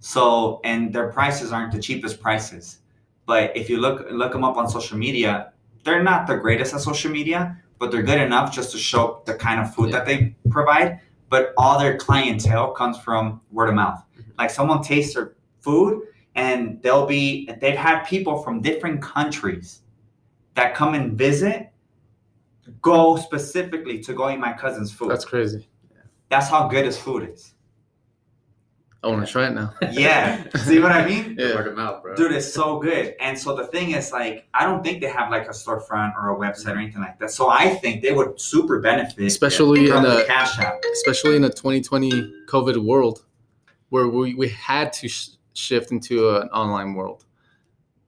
[0.01, 2.80] So and their prices aren't the cheapest prices,
[3.27, 5.53] but if you look look them up on social media,
[5.85, 9.35] they're not the greatest at social media, but they're good enough just to show the
[9.35, 11.01] kind of food that they provide.
[11.29, 14.03] But all their clientele comes from word of mouth.
[14.19, 14.31] Mm-hmm.
[14.39, 16.03] Like someone tastes their food
[16.35, 19.83] and they'll be they've had people from different countries
[20.55, 21.71] that come and visit
[22.81, 25.69] go specifically to go eat my cousin's food That's crazy.
[26.29, 27.55] that's how good his food is
[29.03, 29.73] I want to try it now.
[29.93, 30.45] Yeah.
[30.59, 31.37] See what I mean?
[31.39, 31.55] Yeah.
[31.55, 32.15] Word of mouth, bro.
[32.17, 33.15] Dude, it's so good.
[33.19, 36.31] And so the thing is, like, I don't think they have like a storefront or
[36.31, 37.31] a website or anything like that.
[37.31, 40.81] So I think they would super benefit Especially in from the a Cash Drop.
[40.93, 42.11] especially in a 2020
[42.47, 43.25] COVID world,
[43.89, 47.25] where we, we had to sh- shift into an online world.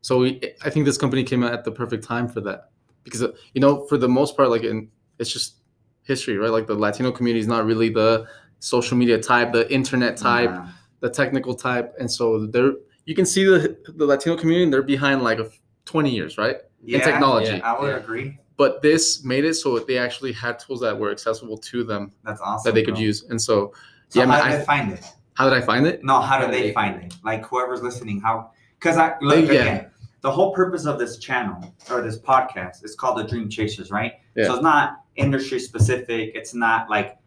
[0.02, 2.70] So we, I think this company came out at the perfect time for that,
[3.05, 5.55] because uh, you know, for the most part, like in it's just
[6.02, 6.50] history, right?
[6.50, 8.26] Like the Latino community is not really the
[8.59, 10.68] social media type, the internet type, Yeah.
[11.02, 12.72] The technical type, and so they're
[13.04, 15.50] you can see the the Latino community they're behind like a
[15.84, 16.56] 20 years, right?
[16.84, 17.56] Yeah, technology.
[17.58, 17.96] yeah, I would Yeah.
[17.96, 18.38] agree.
[18.56, 22.40] But this made it so they actually had tools that were accessible to them That's
[22.40, 22.68] awesome.
[22.68, 23.02] that they could bro.
[23.02, 23.72] use, and so
[24.08, 25.04] So yeah, how man, did I- they find it?
[25.34, 26.04] how did I find it?
[26.04, 27.18] No, how do How they they find find it?
[27.24, 28.50] Like whoever's listening, how?
[28.78, 29.60] Because I look They- yeah.
[29.62, 29.86] again.
[30.20, 34.12] The whole purpose of this channel or this podcast is called the Dream Chasers, right?
[34.36, 34.44] Yeah.
[34.44, 36.30] So it's not industry specific.
[36.36, 37.18] It's not like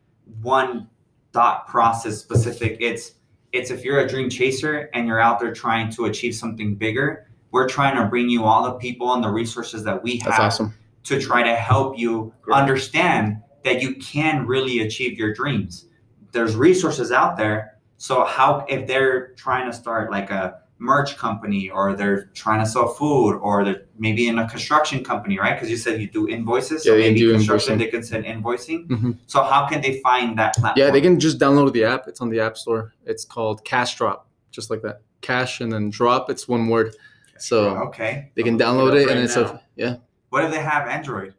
[0.42, 0.88] one
[1.34, 2.78] thought process specific.
[2.80, 3.16] It's
[3.56, 7.28] it's if you're a dream chaser and you're out there trying to achieve something bigger.
[7.52, 10.40] We're trying to bring you all the people and the resources that we have That's
[10.40, 10.74] awesome.
[11.06, 12.58] to try to help you Great.
[12.58, 15.86] understand that you can really achieve your dreams.
[16.34, 17.78] There's resources out there.
[17.98, 22.66] So how if they're trying to start like a merch company or they're trying to
[22.66, 25.54] sell food or they're maybe in a construction company, right?
[25.56, 26.84] Because you said you do invoices.
[26.84, 27.80] So Yeah, they maybe do construction invoicing.
[27.80, 28.88] they can send invoicing.
[28.88, 29.18] Mhm.
[29.28, 30.86] So how can they find that platform?
[30.86, 32.08] Yeah, they can just download the app.
[32.08, 32.92] It's on the App Store.
[33.06, 35.02] It's called Cash Drop, just like that.
[35.22, 36.30] Cash and then drop.
[36.30, 36.94] It's one word.
[37.38, 38.32] So Okay.
[38.36, 39.96] they can I'll look it download up it, and right it's a yeah.
[40.30, 41.34] What if they have Android?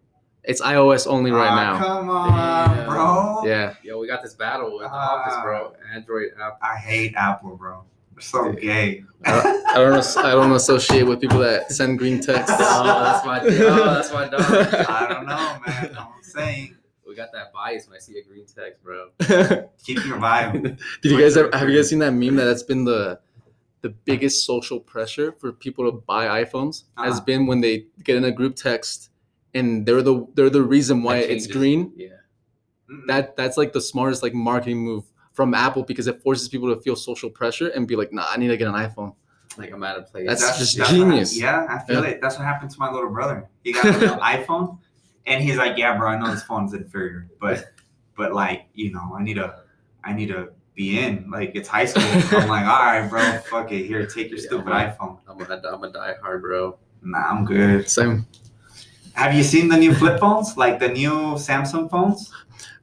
[0.45, 1.79] It's iOS only right Ah, now.
[1.79, 2.87] Come on, Damn.
[2.89, 3.43] bro.
[3.45, 5.21] Yeah, Yo, we got this battle in the Ah.
[5.21, 5.73] office, bro.
[5.93, 6.59] Android app.
[6.63, 7.83] I hate Apple, bro.
[8.17, 9.05] They're so gay.
[9.27, 12.55] I don't I don't associate with people that send green text.
[12.59, 14.41] Oh, that's my oh, that's my dog.
[14.41, 15.97] I don't know, man.
[15.99, 16.77] I'm saying,
[17.07, 19.11] We got that bias when I see a green text, bro.
[19.85, 20.81] keep your vibe.
[21.03, 23.21] Did you guys ever, have you guys seen that meme that that's been the
[23.83, 27.21] the biggest social pressure for people to buy iPhones has Uh-huh.
[27.25, 29.11] been when they get in a group text
[29.53, 31.93] and they're the they're the reason why it's green.
[31.97, 32.09] Yeah.
[32.91, 33.07] Mm-mm.
[33.09, 35.05] That that's like the smartest like marketing move
[35.37, 38.39] from Apple because it forces people to feel social pressure and be like, nah, I
[38.39, 39.15] need to get an iPhone.
[39.59, 40.27] Like I'm out of place.
[40.27, 41.39] That's just what genius.
[41.39, 42.11] hap- yeah, I feel Yeah.
[42.11, 42.21] it.
[42.23, 43.49] That's what happened to my little brother.
[43.63, 44.79] He got an iPhone,
[45.27, 47.67] and he's like, "Yeah, bro, I know this phone's inferior, but,
[48.17, 49.61] but like, you know, I need to,
[50.05, 51.31] I need to be in.
[51.31, 52.03] Like, it's high school.
[52.39, 53.87] I'm like, all right, bro, fuck it.
[53.87, 55.19] Here, take your Yeah, stupid I'm iPhone.
[55.29, 56.79] I'm a, I'm a die hard, bro.
[57.03, 57.89] Nah, I'm good.
[57.89, 58.27] Same.
[59.15, 60.59] Have you seen the new flip phones?
[60.59, 62.31] Like the new Samsung phones?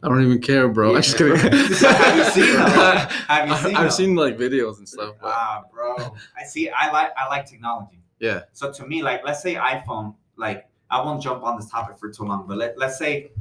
[0.03, 0.91] I don't even care, bro.
[0.91, 0.97] Yeah.
[0.97, 1.37] I'm just kidding.
[1.39, 2.67] Have you seen them?
[2.69, 3.91] Have you seen I've them?
[3.91, 5.15] seen like videos and stuff.
[5.21, 5.95] But Ah, bro.
[6.37, 6.69] I see.
[6.69, 7.11] I like.
[7.17, 7.99] I like technology.
[8.19, 8.41] yeah.
[8.51, 12.09] So to me, like, let's say iPhone, like, I won't jump on this topic for
[12.11, 13.31] too long, but let, let's say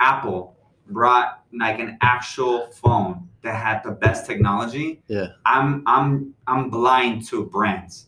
[0.00, 0.56] Apple
[0.88, 5.00] brought like an actual phone that had the best technology.
[5.06, 5.28] Yeah.
[5.46, 8.06] I'm I'm I'm blind to brands.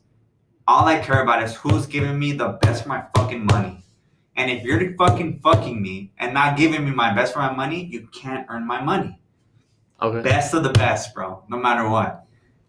[0.67, 3.83] All I care about is who's giving me the best for my fucking money.
[4.37, 7.85] And if you're fucking fucking me and not giving me my best for my money,
[7.85, 9.19] you can't earn my money.
[10.01, 10.23] Okay.
[10.23, 11.45] Best of the best, bro.
[11.49, 12.25] No matter what.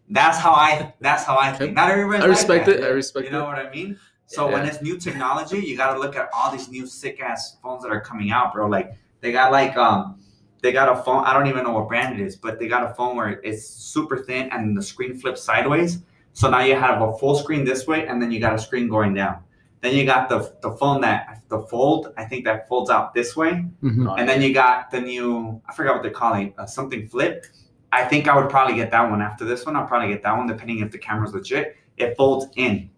[0.10, 0.93] That's how I.
[0.99, 1.58] That's how I Okay.
[1.60, 1.76] think.
[1.76, 2.21] Not everybody.
[2.21, 2.84] I respect like it.
[2.84, 3.32] I respect it.
[3.32, 3.47] You know it.
[3.47, 3.97] what I mean?
[4.26, 7.58] So when it's new technology, you got to look at all these new sick ass
[7.62, 8.67] phones that are coming out, bro.
[8.67, 10.19] Like they got like um,
[10.62, 11.23] they got a phone.
[11.23, 13.65] I don't even know what brand it is, but they got a phone where it's
[13.65, 15.99] super thin and the screen flips sideways.
[16.34, 18.88] So now you have a full screen this way, and then you got a screen
[18.89, 19.43] going down.
[19.83, 22.13] Then you got the the phone that the fold.
[22.17, 23.65] I think that folds out this way.
[23.83, 24.17] Mhm.
[24.17, 27.45] And then you got the new, I forgot what they call it, uh, something flip.
[27.91, 29.75] I think I would probably get that one after this one.
[29.75, 31.75] I'll probably get that one, depending if the camera's legit.
[31.97, 32.89] It folds in.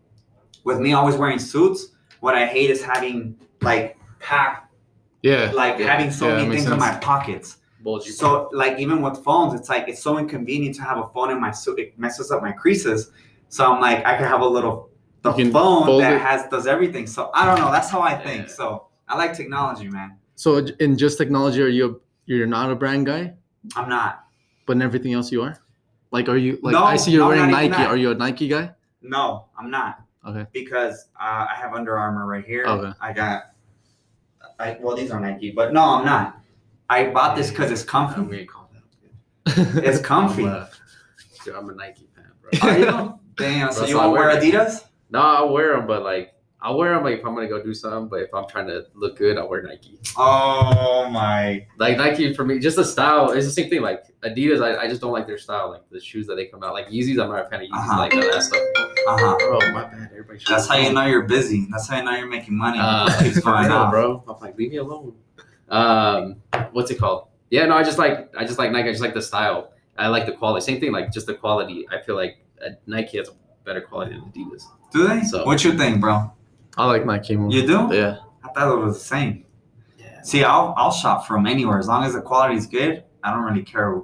[0.64, 1.88] With me always wearing suits,
[2.20, 4.70] what I hate is having like pack,
[5.24, 5.52] Yeah.
[5.56, 5.88] like Yeah.
[5.92, 7.58] having so Yeah, many makes things in my pockets.
[7.84, 8.12] Bulgy.
[8.12, 11.42] So like even with phones, it's like it's so inconvenient to have a phone in
[11.42, 11.80] my suit.
[11.80, 13.12] It messes up my creases.
[13.50, 14.90] So I'm like, I can have a little
[15.26, 16.22] the You phone that it.
[16.22, 17.08] has does everything.
[17.08, 17.72] So I don't know.
[17.72, 18.48] That's how I think.
[18.48, 18.54] Yeah.
[18.54, 20.18] So I like technology, man.
[20.36, 23.34] So in just technology, are you you're not a brand guy,
[23.76, 24.26] I'm not.
[24.66, 25.58] but in everything else you are?
[26.12, 27.84] Like, are you like No, I see you're no, wearing Nike?
[27.84, 28.72] Are you a Nike guy?
[29.02, 30.02] No, I'm not.
[30.28, 30.46] Okay.
[30.54, 32.66] Because uh, I have Under Armour right here.
[32.66, 32.92] Okay.
[33.00, 33.44] I got.
[34.60, 36.40] I well, these are Nike, but no, I'm not.
[36.90, 38.22] I bought this because it's I'm comfy.
[38.22, 39.84] gonna call that.
[39.84, 40.44] It's comfy.
[40.46, 40.70] I'm a,
[41.44, 42.70] dude, I'm a Nike fan, bro.
[42.70, 43.20] Are you?
[43.38, 43.72] Damn.
[43.72, 44.86] So you so I won't wear wear Adidas?
[45.16, 47.74] No, I'll wear them, but like I'll wear them like if I'm gonna go do
[47.74, 48.10] something.
[48.10, 49.98] But if I'm trying to look good, I'll wear Nike.
[50.18, 51.66] Oh my.
[51.78, 53.82] Like Nike for me, just the style is the same thing.
[53.82, 55.70] Like Adidas, I, I just don't like their style.
[55.72, 57.78] Like the shoes that they come out, like Yeezys, I'm not a fan of Yeezys.
[57.78, 57.98] Uh-huh.
[57.98, 58.62] Like that stuff.
[59.08, 59.38] Uh huh.
[59.40, 60.10] Bro, my bad.
[60.12, 60.40] Everybody.
[60.50, 61.66] That's how you know you're busy.
[61.72, 62.78] That's how you know you're making money.
[62.82, 64.24] Uh, It keeps for going real, bro.
[64.28, 65.16] I'm like, leave me alone.
[65.70, 66.42] Um,
[66.74, 67.30] what's it called?
[67.52, 68.90] Yeah, no, I just like I just like Nike.
[68.90, 69.72] I just like the style.
[69.98, 70.66] I like the quality.
[70.66, 71.88] Same thing, like just the quality.
[71.90, 73.30] I feel like uh, Nike has
[73.66, 74.64] better quality than Adidas.
[74.92, 75.22] Do they?
[75.24, 76.32] So- what you think, bro?
[76.78, 77.52] I like my more.
[77.52, 77.90] You do?
[77.94, 78.18] Yeah.
[78.44, 79.46] I thought it was the same.
[79.98, 80.22] Yeah.
[80.24, 83.04] See, I'll I'll shop from anywhere as long as the quality is good.
[83.24, 84.02] I don't really care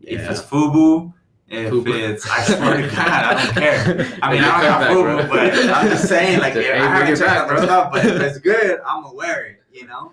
[0.00, 1.12] if it's FUBU,
[1.48, 1.94] if FUBU.
[2.10, 4.18] it's I swear to God, I don't care.
[4.22, 5.28] I mean, I don't good got comeback, FUBU, bro.
[5.28, 8.04] but I'm just saying, like, Hey, if I haven't it checked back, out stuff, but
[8.04, 9.58] if it's good, I'm gonna wear it.
[9.72, 10.12] You know.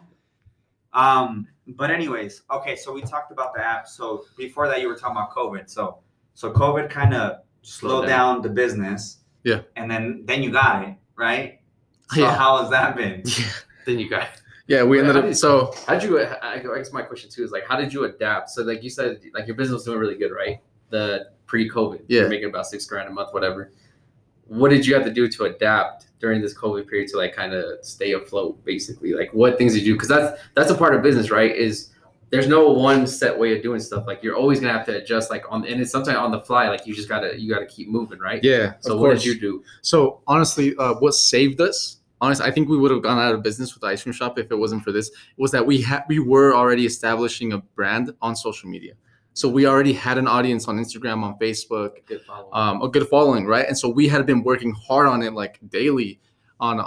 [0.94, 1.48] Um.
[1.68, 2.76] But anyways, okay.
[2.76, 3.88] So we talked about the app.
[3.88, 5.70] So before that, you were talking about COVID.
[5.70, 6.00] So
[6.36, 8.42] so COVID kind of slowed down.
[8.42, 9.18] the business.
[9.44, 9.62] Yeah.
[9.76, 11.60] And then then you got it right.
[12.12, 12.36] So Yeah.
[12.36, 13.24] how has that been?
[13.26, 13.46] Yeah.
[13.86, 14.30] Then you got.
[14.68, 16.20] Yeah, we ended up so How'd you?
[16.20, 18.50] I I guess my question too is like, how did you adapt?
[18.50, 20.60] So like you said, like your business was doing really good, right?
[20.90, 22.22] The pre-COVID, Yeah.
[22.22, 23.72] you're making about six grand a month, whatever.
[24.48, 27.54] What did you have to do to adapt during this COVID period to like kind
[27.54, 29.14] of stay afloat, basically?
[29.14, 29.94] Like what things did you?
[29.94, 29.96] Do?
[29.96, 31.56] Because that's that's a part of business, right?
[31.56, 31.90] Is
[32.32, 34.06] there's no one set way of doing stuff.
[34.08, 36.70] Like you're always gonna have to adjust, like on and it's sometimes on the fly.
[36.70, 38.44] Like you just gotta you gotta keep moving, right?
[38.44, 38.74] yeah.
[38.80, 39.64] So what did you do?
[39.82, 41.98] So honestly, uh, what saved us?
[42.22, 44.40] Honestly, I think we would have gone out of business with the ice cream shop
[44.40, 45.12] if it wasn't for this.
[45.38, 48.94] Was that we had we were already establishing a brand on social media.
[49.34, 52.50] So we already had an audience on Instagram, on Facebook, Good follow.
[52.54, 53.68] um, a good following, right?
[53.68, 56.22] And so we had been working hard on it like daily
[56.62, 56.80] on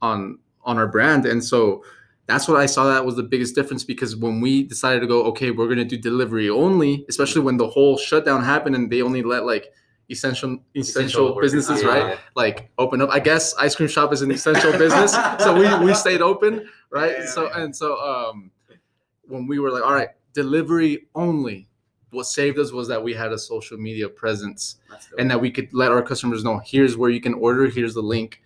[0.00, 1.84] on on our brand, and so
[2.26, 5.22] that's what I saw that was the biggest difference because when we decided to go,
[5.26, 9.22] okay, we're gonna do delivery only, especially when the whole shutdown happened and they only
[9.22, 9.72] let like
[10.10, 11.52] essential essential, workers.
[11.52, 12.18] businesses, Yeah, right?
[12.34, 13.10] Like open up.
[13.10, 17.12] I guess ice cream shop is an essential business, so we we stayed open, right?
[17.18, 17.60] Yeah, so yeah.
[17.62, 18.50] and so um,
[19.22, 21.68] when we were like, all right, delivery only.
[22.10, 24.76] What saved us was that we had a social media presence
[25.18, 28.00] and that we could let our customers know here's where you can order here's the
[28.00, 28.40] link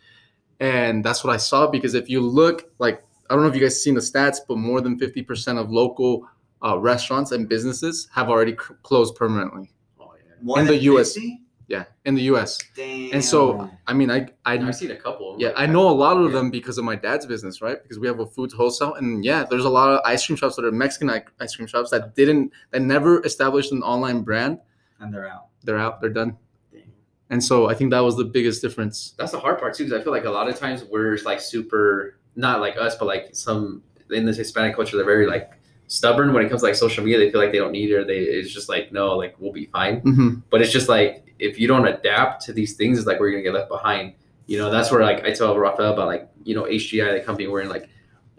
[0.58, 3.60] and that's what i saw because if you look like i don't know if you
[3.60, 6.26] guys seen the stats but more than 50% of local
[6.62, 10.34] uh, restaurants and businesses have already c- closed permanently Oh, yeah.
[10.42, 11.14] More In the than US.
[11.14, 11.40] 50?
[11.68, 13.12] yeah in the us Damn.
[13.14, 15.36] and so i mean i i I've seen a couple.
[15.38, 16.38] yeah, like I know a lot of Yeah.
[16.38, 17.78] them because of my dad's business, right?
[17.82, 20.56] Because we have a food wholesale, and yeah, there's a lot of ice cream shops
[20.56, 21.08] that are Mexican
[21.44, 24.58] ice cream shops that didn't, that never established an online brand.
[25.00, 25.46] and they're out.
[25.64, 26.36] They're out, they're done,
[26.72, 26.90] Dang.
[27.30, 29.14] and so I think that was the biggest difference.
[29.18, 31.40] that's the hard part too because i feel like a lot of times we're like
[31.40, 35.52] super not like us but like some in this hispanic culture they're very like
[35.86, 37.94] stubborn when it comes to like social media they feel like they don't need it
[37.96, 41.26] or they it's just like no like we'll be fine hmm but it's just like
[41.38, 44.12] if you don't adapt to these things it's like we're gonna get left behind
[44.46, 47.46] you know that's where like i tell rafael about like you know hgi the company
[47.48, 47.88] we're in like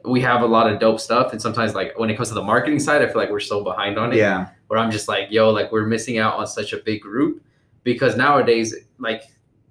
[0.05, 2.41] we have a lot of dope stuff and sometimes like when it comes to the
[2.43, 4.47] marketing side i feel like we're so behind on it Yeah.
[4.67, 7.43] where I'm just like, yo, like we're missing out on such a big group
[7.83, 9.23] because nowadays, like,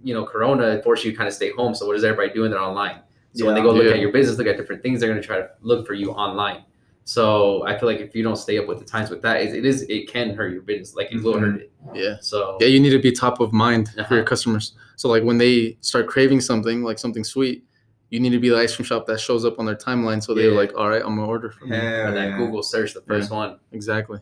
[0.04, 1.74] you know, Corona forced you to kind of stay home.
[1.74, 2.50] So what is everybody doing?
[2.50, 3.00] They're online.
[3.34, 3.92] So when they go look Yeah.
[3.92, 6.64] at your business, look at different things, they're gonna try to look for you online.
[7.04, 9.54] So I feel like if you don't stay up with the times with that, it,
[9.54, 10.94] it is it can hurt your business.
[10.94, 11.40] Like it will Mhm.
[11.40, 11.72] hurt it.
[11.94, 12.16] Yeah.
[12.20, 14.28] So Yeah, you need to be top of mind for your Uh-huh.
[14.28, 14.72] customers.
[14.96, 17.64] So like when they start craving something, like something sweet,
[18.10, 20.22] you need to be the ice cream shop that shows up on their timeline.
[20.22, 20.56] So they're Yeah.
[20.56, 21.74] like, all right, I'm gonna order from you.
[21.74, 22.36] Hell or that yeah.
[22.36, 23.58] Google search, the first one.
[23.72, 24.18] Exactly.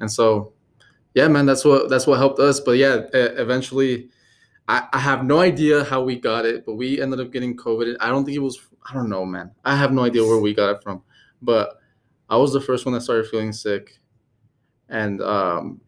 [0.00, 0.52] And so,
[1.14, 2.60] yeah, man, that's what that's what helped us.
[2.60, 4.08] But yeah, eventually,
[4.68, 7.96] I, I have no idea how we got it, but we ended up getting COVID.
[8.00, 8.58] I don't think it was.
[8.88, 9.50] I don't know, man.
[9.64, 11.02] I have no idea where we got it from,
[11.42, 11.80] but
[12.28, 13.98] I was the first one that started feeling sick,
[14.88, 15.80] and um,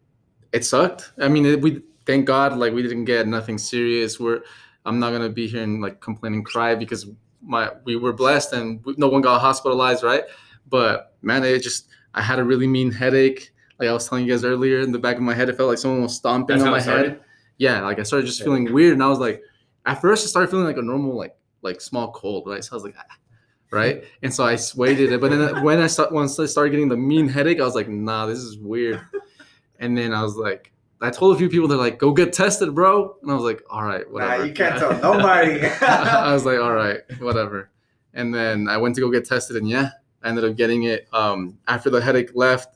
[0.53, 1.11] it sucked.
[1.17, 4.19] I mean, it, we thank God, like we didn't get nothing serious.
[4.19, 4.41] We're
[4.85, 7.07] I'm not gonna be here and like complain and cry because
[7.41, 10.23] my we were blessed and we, no one got hospitalized, right?
[10.69, 13.51] But man, it just I had a really mean headache.
[13.77, 15.69] Like I was telling you guys earlier, in the back of my head, it felt
[15.69, 17.21] like someone was stomping That's on my head.
[17.59, 19.43] Yeah, like I started just feeling weird, and I was like,
[19.85, 22.63] at first, I started feeling like a normal, like like small cold, right?
[22.63, 23.17] So I was like, ah,
[23.71, 26.89] right, and so I waited it, but then when I start once I started getting
[26.89, 29.01] the mean headache, I was like, nah, this is weird,
[29.79, 30.71] and then I was like.
[31.01, 33.15] I told a few people they're like, go get tested, bro.
[33.21, 34.37] And I was like, all right, whatever.
[34.39, 35.65] Nah, you can't tell nobody.
[35.65, 37.71] I was like, all right, whatever.
[38.13, 39.91] And then I went to go get tested, and yeah,
[40.21, 41.07] I ended up getting it.
[41.13, 42.75] Um, after the headache left,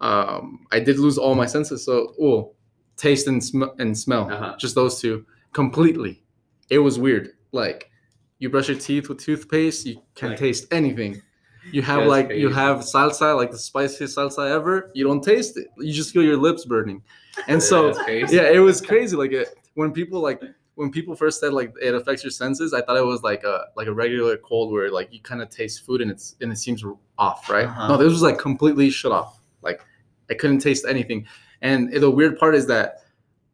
[0.00, 1.84] um, I did lose all my senses.
[1.84, 2.55] So, oh,
[2.96, 4.56] taste and, sm- and smell, Uh-huh.
[4.58, 6.22] just those two, completely.
[6.70, 7.30] It was weird.
[7.52, 7.90] Like,
[8.38, 11.22] you brush your teeth with toothpaste, you can Like- taste anything.
[11.72, 14.92] You have like you have salsa, like the spiciest salsa ever.
[14.94, 15.66] You don't taste it.
[15.78, 17.02] You just feel your lips burning.
[17.48, 19.16] And so yeah, it was crazy.
[19.16, 20.40] Like it, when people like
[20.76, 23.64] when people first said like it affects your senses, I thought it was like a
[23.76, 26.56] like a regular cold where like you kind of taste food and it's and it
[26.58, 26.84] seems
[27.18, 27.66] off, right?
[27.66, 27.88] Uh-huh.
[27.88, 29.40] No, this was like completely shut off.
[29.60, 29.80] Like
[30.30, 31.26] I couldn't taste anything.
[31.62, 33.02] And the weird part is that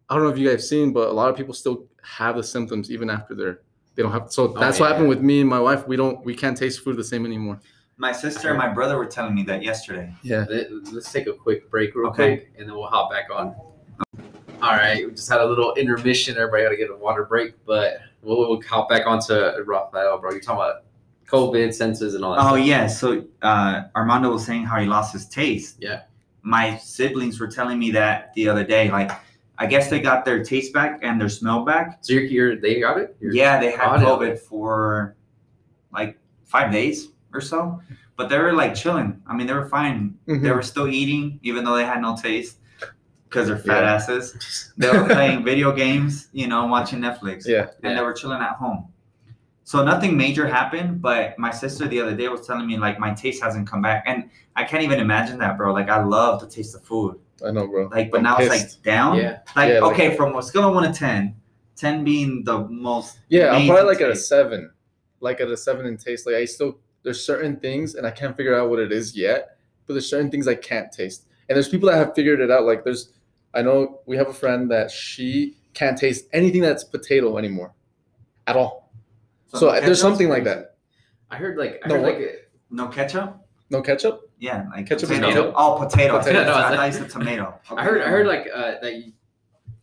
[0.08, 2.36] I don't know if you guys have seen, but a lot of people still have
[2.36, 3.60] the symptoms even after they're
[3.94, 4.32] they don't have.
[4.32, 4.92] So that's what Oh, yeah.
[4.94, 5.86] happened with me and my wife.
[5.86, 7.60] We don't we can't taste food the same anymore.
[7.98, 10.12] My sister and my brother were telling me that yesterday.
[10.22, 10.46] Yeah.
[10.48, 12.36] Let- Let's take a quick break, real Okay.
[12.38, 13.54] quick, and then we'll hop back on.
[14.62, 16.36] All right, we just had a little intermission.
[16.36, 19.34] Everybody got to get a water break, but we'll, we'll hop back onto
[19.64, 20.30] Rafael, bro.
[20.30, 20.84] You're talking about
[21.28, 22.40] COVID, senses, and all that.
[22.42, 22.66] Oh stuff.
[22.66, 25.78] yeah, so uh, Armando was saying how he lost his taste.
[25.80, 26.02] Yeah.
[26.42, 28.90] My siblings were telling me that the other day.
[28.90, 29.10] Like,
[29.58, 31.98] I guess they got their taste back and their smell back.
[32.00, 33.16] So you're, you're they got it?
[33.20, 34.06] You're- Yeah, they had on it.
[34.06, 35.14] COVID for
[35.92, 37.80] like five days or so,
[38.16, 39.22] but they were like chilling.
[39.26, 40.18] I mean, they were fine.
[40.26, 40.54] They Mhm.
[40.54, 42.58] were still eating, even though they had no taste,
[43.28, 43.94] because they're fat Yeah.
[43.94, 44.72] asses.
[44.76, 47.46] They were playing video games, you know, watching Netflix.
[47.46, 47.68] Yeah.
[47.82, 47.94] and Yeah.
[47.96, 48.88] they were chilling at home.
[49.64, 53.14] So nothing major happened, but my sister the other day was telling me like my
[53.14, 55.72] taste hasn't come back, and I can't even imagine that, bro.
[55.72, 57.88] Like I love the taste of food, I know, bro.
[57.92, 59.18] like, but I'm now it's like down.
[59.18, 59.38] Yeah.
[59.54, 61.34] Like Yeah, like- okay, from a scale of one to 10,
[61.76, 63.20] 10 being the most.
[63.28, 64.70] Yeah, I'm probably like at a seven,
[65.20, 66.26] like at a seven in taste.
[66.26, 69.56] Like I still there's certain things, and I can't figure out what it is yet.
[69.86, 72.64] But there's certain things I can't taste, and there's people that have figured it out.
[72.64, 73.10] Like there's,
[73.54, 77.72] I know we have a friend that she can't taste anything that's potato anymore,
[78.46, 78.81] at all.
[79.54, 80.76] So, no there's something like that.
[81.30, 83.38] I heard like I No, heard like No ketchup.
[83.70, 84.30] No ketchup.
[84.38, 85.28] Yeah, like Ketchup is potato.
[85.28, 85.52] tomato?
[85.56, 86.18] Oh, potato.
[86.18, 86.40] Potato.
[86.40, 87.54] I, No, thought- I thought you said tomato.
[87.70, 89.12] I heard I heard like uh, that you,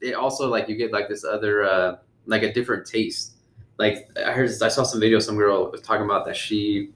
[0.01, 3.37] it also like you get like this other uh, like a different taste.
[3.77, 6.91] Like I heard I saw some video some girl was talking about that she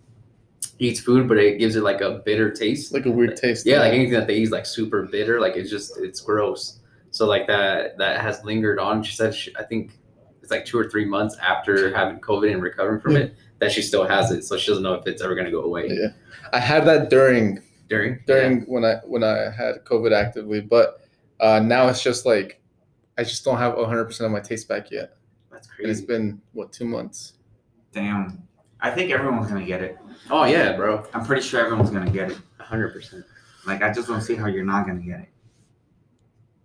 [0.80, 2.94] eats food but it gives it like a bitter taste.
[2.94, 3.66] Like a weird taste.
[3.66, 5.40] Yeah, like anything that they eat like super bitter.
[5.40, 6.80] Like it's just it's gross.
[7.12, 9.04] So like that that has lingered on.
[9.04, 9.98] She said she, I think
[10.44, 13.82] it's like two or three months after having COVID and recovering from it that she
[13.82, 14.44] still has it.
[14.44, 16.10] So she doesn't know if it's ever gonna go away Yeah.
[16.52, 21.02] I had that during during during when I when I had COVID actively, but
[21.40, 22.62] uh, now it's just like
[23.18, 25.16] I just don't have 100 percent of my taste back yet,
[25.52, 26.06] That's and it's crazy.
[26.06, 27.34] been what two months.
[27.92, 28.44] Damn.
[28.82, 29.98] I think everyone's gonna get it.
[30.30, 32.38] Oh yeah, bro, I'm pretty sure everyone's gonna get it.
[32.60, 33.24] hundred percent.
[33.66, 35.30] Like I just don't see how you're not gonna get it.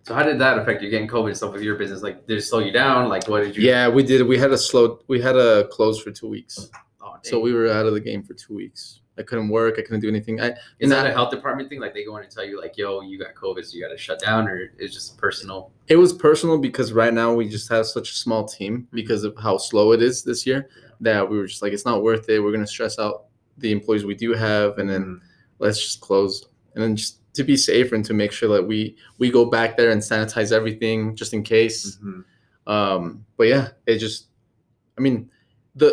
[0.09, 2.01] So how did that affect you getting COVID and stuff with your business?
[2.01, 3.09] Like, did it slow you down?
[3.09, 3.61] Like, what did you?
[3.61, 4.25] Yeah, we did.
[4.25, 5.01] We had a slow.
[5.07, 8.23] We had a close for two weeks, Oh, so we were out of the game
[8.23, 9.01] for two weeks.
[9.19, 9.75] I couldn't work.
[9.77, 10.41] I couldn't do anything.
[10.41, 11.79] I is that a health department thing?
[11.79, 13.89] Like, they go in and tell you, like, yo, you got COVID, so you got
[13.89, 15.71] to shut down, or it's just personal?
[15.89, 19.35] it was personal because right now we just have such a small team because of
[19.37, 20.69] how slow it is this year
[21.01, 22.39] that we were just like it's not worth it.
[22.39, 23.25] We're gonna stress out
[23.59, 25.19] the employees we do have, and then Mm.
[25.59, 28.95] let's just close and then just to be safer and to make sure that we
[29.21, 32.23] we go back there and sanitize everything just in case Mhm.
[32.75, 34.27] um but yeah it just
[34.97, 35.29] i mean
[35.81, 35.89] the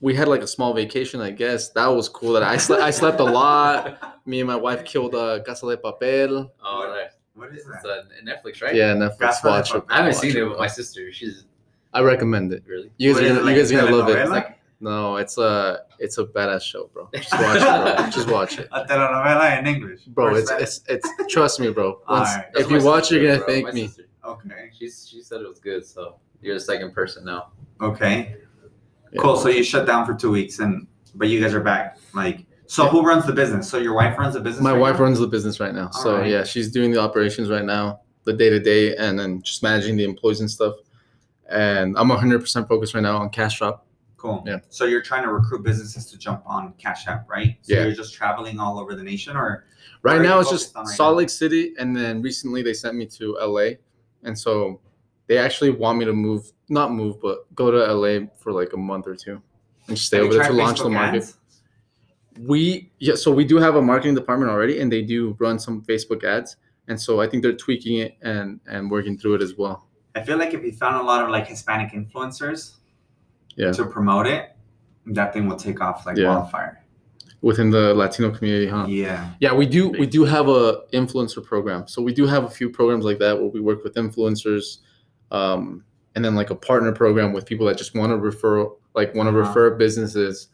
[0.00, 2.90] we had like a small vacation i guess that was cool that i slept i
[2.90, 7.10] slept a lot me and my wife killed uh casa de papel Oh, right.
[7.34, 7.84] What is It's that?
[7.84, 8.74] uh, Netflix, right?
[8.74, 11.12] yeah netflix Casa watch it I haven't watch seen it with my sister.
[11.12, 11.44] She's
[11.92, 12.90] i recommend it really.
[12.96, 14.18] you guys What are gonna, it, you guys are gonna love it?
[14.18, 18.28] It's like, no it's a it's a badass show bro just watch it bro just
[18.28, 20.02] watch it A telenovela in English.
[20.04, 22.46] bro it's, it's it's trust me bro Once- Alright.
[22.56, 24.04] if you watch sister, you're gonna bro, thank my me sister.
[24.24, 24.70] okay.
[24.78, 27.52] She's she said it was good, so you're the second person now.
[27.80, 28.36] Okay.
[29.12, 29.20] Yeah.
[29.22, 29.36] Cool.
[29.36, 31.96] So you shut down for two weeks, and but you guys are back.
[32.14, 32.90] Like, so Yeah.
[32.90, 33.68] who runs the business?
[33.70, 34.62] So your wife runs the business.
[34.62, 35.04] My right wife now?
[35.04, 35.88] runs the business right now.
[35.90, 36.30] So Alright.
[36.30, 39.96] yeah, she's doing the operations right now, the day to day, and then just managing
[39.96, 40.74] the employees and stuff.
[41.48, 43.85] And I'm 100% focused right now on Cash Drop.
[44.26, 44.42] Cool.
[44.46, 44.58] Yeah.
[44.70, 47.56] So you're trying to recruit businesses to jump on Cash App, right?
[47.62, 47.84] So Yeah.
[47.84, 49.64] you're just traveling all over the nation, or
[50.02, 51.18] Right now, it's just right Salt now?
[51.18, 53.78] Lake City, and then recently they sent me to LA,
[54.22, 54.80] and so
[55.26, 58.76] they actually want me to move, not move, but go to LA for like a
[58.76, 59.40] month or two,
[59.88, 61.22] and stay Have over there to tried launch the market.
[61.22, 61.38] ads?
[62.40, 65.82] We yeah, so we do have a marketing department already, and they do run some
[65.82, 66.56] Facebook ads,
[66.88, 69.86] and so I think they're tweaking it and and working through it as well.
[70.14, 72.74] I feel like if you found a lot of like Hispanic influencers,
[73.56, 73.72] Yeah.
[73.72, 74.50] to promote it,
[75.06, 76.28] that thing will take off like Yeah.
[76.28, 76.82] wildfire.
[77.42, 78.86] Within the Latino community, huh?
[78.88, 79.30] Yeah.
[79.40, 79.88] Yeah, we do.
[79.90, 81.86] We do have a influencer program.
[81.86, 84.78] So we do have a few programs like that where we work with influencers,
[85.30, 89.14] um, and then like a partner program with people that just want to refer, like
[89.14, 89.48] want to Uh-huh.
[89.48, 90.48] refer businesses.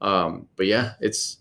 [0.00, 1.38] Um, but yeah, it's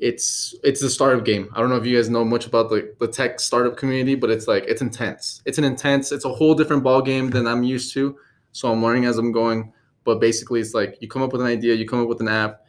[0.00, 1.48] it's it's the startup game.
[1.54, 4.30] I don't know if you guys know much about the the tech startup community, but
[4.30, 5.42] it's like it's intense.
[5.44, 6.10] It's an intense.
[6.12, 8.16] It's a whole different ball game than I'm used to.
[8.52, 9.72] So I'm learning as I'm going.
[10.04, 12.28] But basically, it's like you come up with an idea, you come up with an
[12.28, 12.62] app,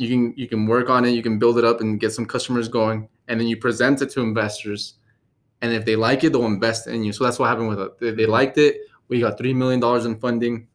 [0.00, 2.24] you can you can work on it you can build it up and get some
[2.24, 4.94] customers going and then you present it to investors
[5.60, 7.12] and if they like it they'll invest in you.
[7.12, 7.98] So that's what happened with it.
[8.00, 10.66] They, they liked it we got $3 million in funding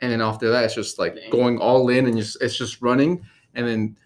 [0.00, 3.24] and then after that it's just like going all in and just, it's just running
[3.54, 3.96] and then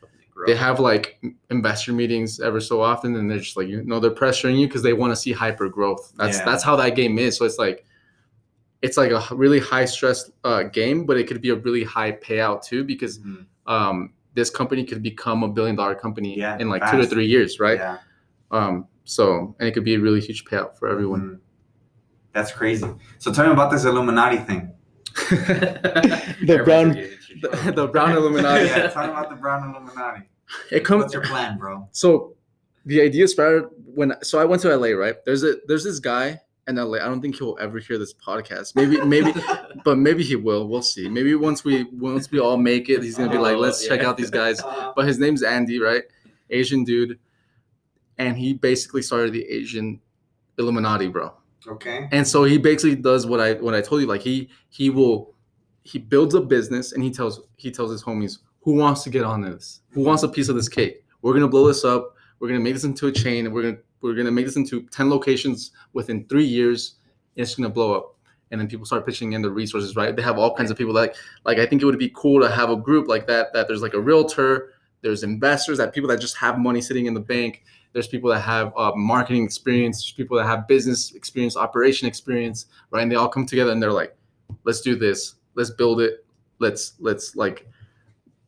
[0.47, 4.11] they have like investor meetings ever so often and they're just like you know they're
[4.11, 6.15] pressuring you because they want to see hyper growth.
[6.17, 6.47] That's Yeah.
[6.47, 7.37] that's how that game is.
[7.37, 7.85] So it's like
[8.83, 12.13] it's like a really high stress uh, game but it could be a really high
[12.13, 13.47] payout too because Mhm.
[13.67, 17.27] um, this company could become a billion dollar company Yeah, in like two to three
[17.27, 17.79] years, right?
[17.79, 17.99] Yeah.
[18.51, 21.21] Um, so and it could be a really huge payout for everyone.
[21.23, 21.39] Mhm.
[22.33, 22.89] That's crazy.
[23.19, 24.73] So tell me about this Illuminati thing.
[25.31, 26.89] the brown,
[27.43, 28.65] the, the brown Illuminati.
[28.67, 30.23] yeah, tell me about the brown Illuminati.
[30.71, 31.03] It comes.
[31.03, 31.89] What's your plan, bro?
[31.93, 32.35] So
[32.87, 35.17] the idea started when so I went to LA, right?
[35.25, 36.99] There's a there's this guy in LA.
[36.99, 38.75] I don't think he'll ever hear this podcast.
[38.75, 39.33] Maybe maybe
[39.85, 40.69] but maybe he will.
[40.69, 41.09] We'll see.
[41.09, 44.01] Maybe once we once we all make it, he's gonna be like, Oh, let's check
[44.01, 44.61] out these oh, guys.
[44.95, 46.03] But his name's Andy, right?
[46.51, 47.19] Asian dude.
[48.19, 50.01] And he basically started the Asian
[50.59, 51.33] Illuminati, bro.
[51.67, 52.09] Okay.
[52.13, 54.07] And so he basically does what I what I told you.
[54.07, 55.35] Like he he will
[55.85, 59.25] he builds a business and he tells he tells his homies who wants to get
[59.25, 61.05] on this, who wants a piece of this cake.
[61.23, 62.15] We're gonna blow this up.
[62.39, 63.47] We're gonna make this into a chain.
[63.47, 66.97] And we're gonna we're gonna make this into ten locations within three years.
[67.37, 68.17] It's gonna blow up.
[68.51, 70.15] And then people start pitching in the resources, right?
[70.15, 72.51] They have all kinds of people like like I think it would be cool to
[72.51, 73.53] have a group like that.
[73.53, 77.15] That there's like a realtor, there's investors, that people that just have money sitting in
[77.15, 77.63] the bank.
[77.93, 80.11] There's people that have uh, marketing experience.
[80.13, 83.03] People that have business experience, operation experience, right?
[83.03, 84.17] And they all come together and they're like,
[84.65, 85.37] "Let's do this.
[85.55, 86.25] Let's build it.
[86.59, 87.67] Let's let's like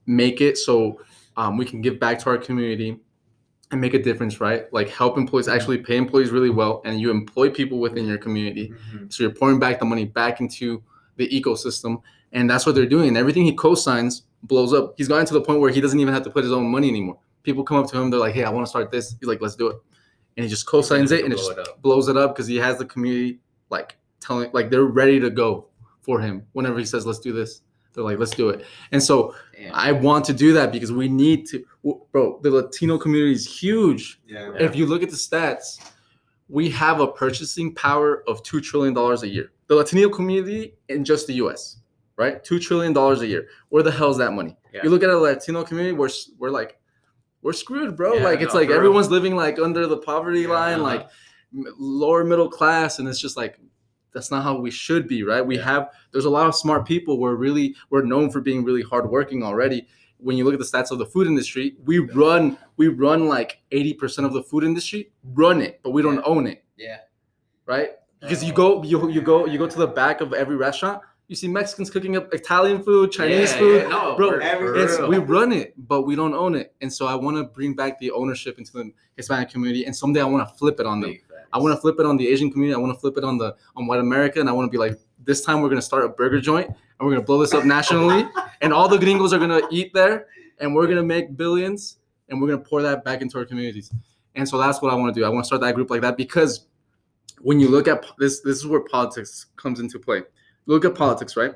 [0.06, 1.00] make it so
[1.36, 3.00] um, we can give back to our community
[3.74, 4.72] and make a difference, right?
[4.72, 8.72] Like help employees actually pay employees really well, and you employ people within your community.
[8.94, 9.12] Mhm.
[9.12, 10.82] So you're pouring back the money back into
[11.16, 12.00] the ecosystem,
[12.32, 13.08] and that's what they're doing.
[13.08, 14.94] And everything he co-signs blows up.
[14.96, 16.88] He's gotten to the point where he doesn't even have to put his own money
[16.88, 17.18] anymore.
[17.42, 19.40] People come up to him, they're like, "Hey, I want to start this." He's like,
[19.42, 19.76] "Let's do it,"
[20.36, 22.78] and he just co-signs it, and it just it blows it up because he has
[22.78, 25.66] the community like telling, like they're ready to go
[26.00, 27.62] for him whenever he says, "Let's do this."
[27.94, 29.72] They're like, "Let's do it," and so Damn.
[29.74, 31.64] I want to do that because we need to,
[32.12, 32.40] bro.
[32.42, 34.52] The Latino community is huge Yeah.
[34.58, 35.78] if you look at the stats,
[36.48, 39.50] we have a purchasing power of two trillion dollars a year.
[39.68, 41.78] The Latino community in just the U.S.
[42.16, 43.48] Right, two trillion dollars a year.
[43.70, 44.56] Where the hell is that money?
[44.72, 44.82] Yeah.
[44.84, 46.78] You look at a Latino community, we're we're like,
[47.42, 48.14] we're screwed, bro.
[48.14, 48.78] Yeah, like it's no, like for real.
[48.78, 50.82] everyone's living like under the poverty Yeah, line, uh-huh.
[50.84, 51.08] like
[51.78, 53.58] lower middle class, and it's just like
[54.14, 55.44] that's not how we should be, right?
[55.44, 57.18] We have there's a lot of smart people.
[57.18, 59.86] We're really we're known for being really hardworking already.
[60.18, 63.60] When you look at the stats of the food industry, we run we run like
[63.72, 66.22] 80% of the food industry, run it, but we don't Yeah.
[66.24, 66.98] own it, yeah.
[67.66, 67.90] right?
[68.20, 71.36] Because you go you you go you go to the back of every restaurant, you
[71.36, 73.82] see Mexicans cooking up Italian food, Chinese Yeah, food.
[73.82, 74.38] yeah, no, bro,
[74.82, 76.74] It's we run it, but we don't own it.
[76.80, 80.20] And so I want to bring back the ownership into the Hispanic community and someday
[80.20, 81.18] I want to flip it on them.
[81.54, 82.74] I want to flip it on the Asian community.
[82.74, 84.78] I want to flip it on the on white America, and I want to be
[84.78, 87.64] like, this time we're gonna start a burger joint, and we're gonna blow this up
[87.64, 88.26] nationally,
[88.60, 90.26] and all the gringos are gonna eat there,
[90.58, 91.98] and we're gonna make billions,
[92.28, 93.90] and we're gonna pour that back into our communities.
[94.34, 95.24] And so that's what I want to do.
[95.24, 96.66] I want to start that group like that because
[97.40, 100.22] when you look at this, this is where politics comes into play.
[100.66, 101.54] Look at politics, right?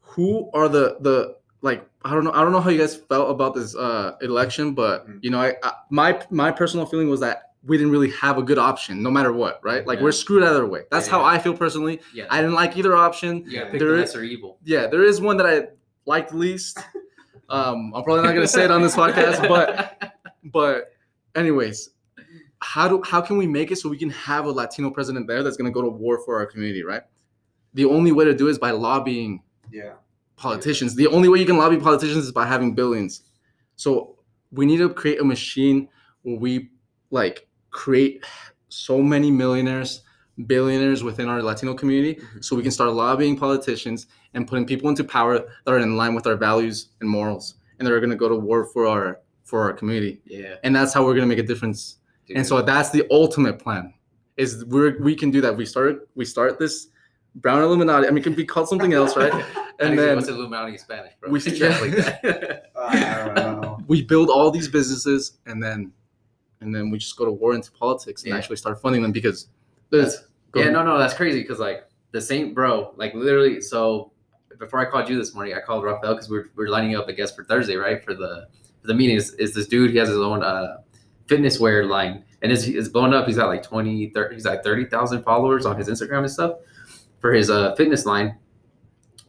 [0.00, 3.30] Who are the the like I don't know I don't know how you guys felt
[3.30, 5.18] about this uh election, but Mhm.
[5.22, 8.42] you know I, I my my personal feeling was that we didn't really have a
[8.42, 9.86] good option no matter what, right?
[9.86, 10.04] Like Yeah.
[10.04, 10.82] we're screwed either way.
[10.90, 11.26] That's Yeah, how yeah.
[11.26, 12.00] I feel personally.
[12.12, 12.26] yeah.
[12.30, 13.44] I didn't like either option.
[13.46, 14.58] Yeah, pick there the is- evil.
[14.64, 15.68] Yeah, there is one that I
[16.06, 16.78] liked least.
[17.50, 20.92] Um, I'm probably not gonna say it on this podcast, but but
[21.34, 21.90] anyways,
[22.60, 25.42] how do how can we make it so we can have a Latino president there
[25.42, 27.02] that's gonna go to war for our community, right?
[27.74, 29.92] The only way to do it is by lobbying Yeah.
[30.36, 30.94] politicians.
[30.94, 33.22] The only way you can lobby politicians is by having billions.
[33.76, 34.16] So
[34.50, 35.88] we need to create a machine
[36.22, 36.70] where we
[37.10, 37.46] like
[37.82, 38.24] create
[38.68, 40.02] so many millionaires,
[40.46, 42.44] billionaires within our Latino community, Mhm.
[42.44, 46.14] so we can start lobbying politicians and putting people into power that are in line
[46.14, 49.58] with our values and morals, and they're going to go to war for our for
[49.64, 50.22] our community.
[50.24, 50.54] yeah.
[50.64, 51.98] And that's how we're going to make a difference.
[52.26, 52.38] dude.
[52.38, 53.92] And so that's the ultimate plan.
[54.38, 55.54] Is we're we can do that.
[55.56, 56.88] We start we start this
[57.44, 58.06] brown Illuminati.
[58.06, 59.32] I mean, it can be called something else, right?
[59.80, 61.30] and And then then what's Illuminati in Spanish, bro?
[61.30, 62.70] we- translate that.
[62.76, 63.78] I don't know.
[63.86, 65.92] we build all these businesses and then
[66.64, 68.38] and then we just go to war into politics and Yeah.
[68.38, 69.48] actually start funding them because
[69.90, 73.60] there's yeah, no, no, that's crazy because like the same bro, like literally.
[73.60, 74.12] So
[74.58, 77.12] before I called you this morning, I called Rafael because we're we're lining up a
[77.12, 78.04] guest for Thursday, right?
[78.04, 78.46] For the
[78.80, 79.90] for the meeting is, is this dude?
[79.90, 80.78] He has his own uh
[81.26, 83.26] fitness wear line and it's, it's blown up.
[83.26, 86.56] He's got like 20, 30, he's like thirty thousand followers on his Instagram and stuff
[87.20, 88.36] for his uh fitness line.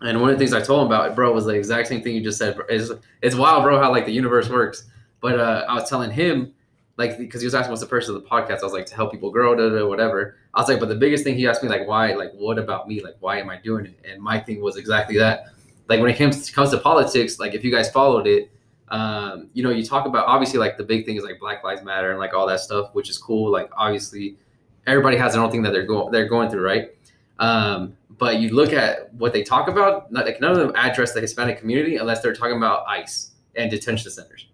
[0.02, 2.16] And one of the things I told him about, bro, was the exact same thing
[2.16, 2.58] you just said.
[2.70, 4.84] It's, it's wild, bro, how like the universe works.
[5.22, 6.54] But uh, I was telling him,
[6.98, 8.60] like, because he was asking what's the purpose of the podcast.
[8.60, 10.38] I was like, to help people grow, da, da, whatever.
[10.54, 12.88] I was like, but the biggest thing he asked me, like, why, like, what about
[12.88, 13.04] me?
[13.04, 14.00] Like, why am I doing it?
[14.10, 15.48] And my thing was exactly that.
[15.90, 18.50] Like, when it comes comes to politics, like, if you guys followed it,
[18.90, 21.84] um, you know, you talk about obviously like the big thing is like Black Lives
[21.84, 23.52] Matter and like all that stuff, which is cool.
[23.52, 24.38] Like, obviously,
[24.88, 26.90] everybody has their own thing that they're going they're going through, right?
[27.40, 31.20] Um, but you look at what they talk about, like none of them address the
[31.22, 34.48] Hispanic community unless they're talking about ICE and detention centers.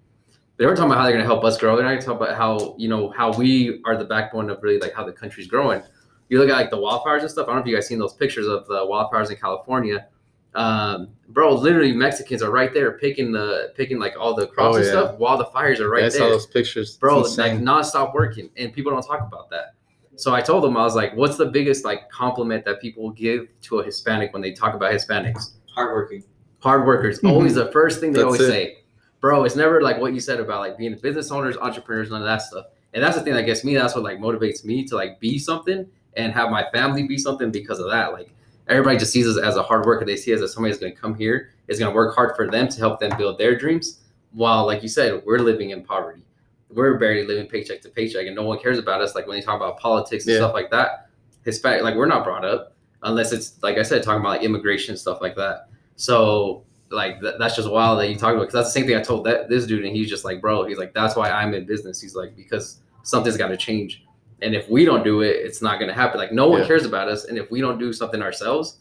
[0.62, 1.76] They were talking about how they're going to help us grow.
[1.76, 4.62] They're not going to talk about how you know how we are the backbone of
[4.62, 5.82] really like how the country's growing.
[6.30, 7.46] You look at like the wildfires and stuff.
[7.46, 10.06] I don't know if you guys seen those pictures of the wildfires in California.
[10.54, 14.78] Um, bro, literally Mexicans are right there picking the picking like all the crops Oh,
[14.78, 14.92] and yeah.
[14.92, 17.66] stuff while the fires are right I there saw those pictures, bro, It's like insane.
[17.66, 19.74] nonstop working, and people don't talk about that.
[20.18, 23.48] So I told them I was like, "What's the biggest like compliment that people give
[23.64, 25.54] to a Hispanic when they talk about Hispanics?
[25.74, 26.24] Hardworking.
[26.60, 27.20] Hard workers.
[27.22, 27.32] Mhm.
[27.32, 28.48] Always the first thing they That's always it.
[28.48, 28.78] say,
[29.22, 29.44] bro.
[29.46, 32.42] It's never like what you said about like being business owners, entrepreneurs, none of that
[32.42, 32.66] stuff.
[32.94, 33.76] And that's the thing that gets me.
[33.76, 37.52] That's what like motivates me to like be something and have my family be something
[37.52, 38.12] because of that.
[38.12, 38.32] Like
[38.68, 40.04] everybody just sees us as a hard worker.
[40.04, 42.36] They see us as somebody that's going to come here, is going to work hard
[42.36, 44.00] for them to help them build their dreams.
[44.34, 46.24] While, like you said, we're living in poverty.
[46.70, 49.14] We're barely living paycheck to paycheck, and no one cares about us.
[49.14, 50.40] Like when they talk about politics and Yeah.
[50.40, 51.10] stuff like that,
[51.44, 54.96] Hispanic, like we're not brought up unless it's like I said, talking about like immigration
[54.96, 55.68] stuff like that.
[55.98, 58.98] So like th- that's just wild that you talk about because that's the same thing
[58.98, 61.54] I told that this dude, and he's just like, bro, he's like, that's why I'm
[61.54, 62.02] in business.
[62.02, 64.04] He's like, because something's got to change,
[64.42, 66.20] and if we don't do it, it's not gonna happen.
[66.20, 66.68] Like no one Yeah.
[66.68, 68.78] cares about us, and if we don't do something ourselves,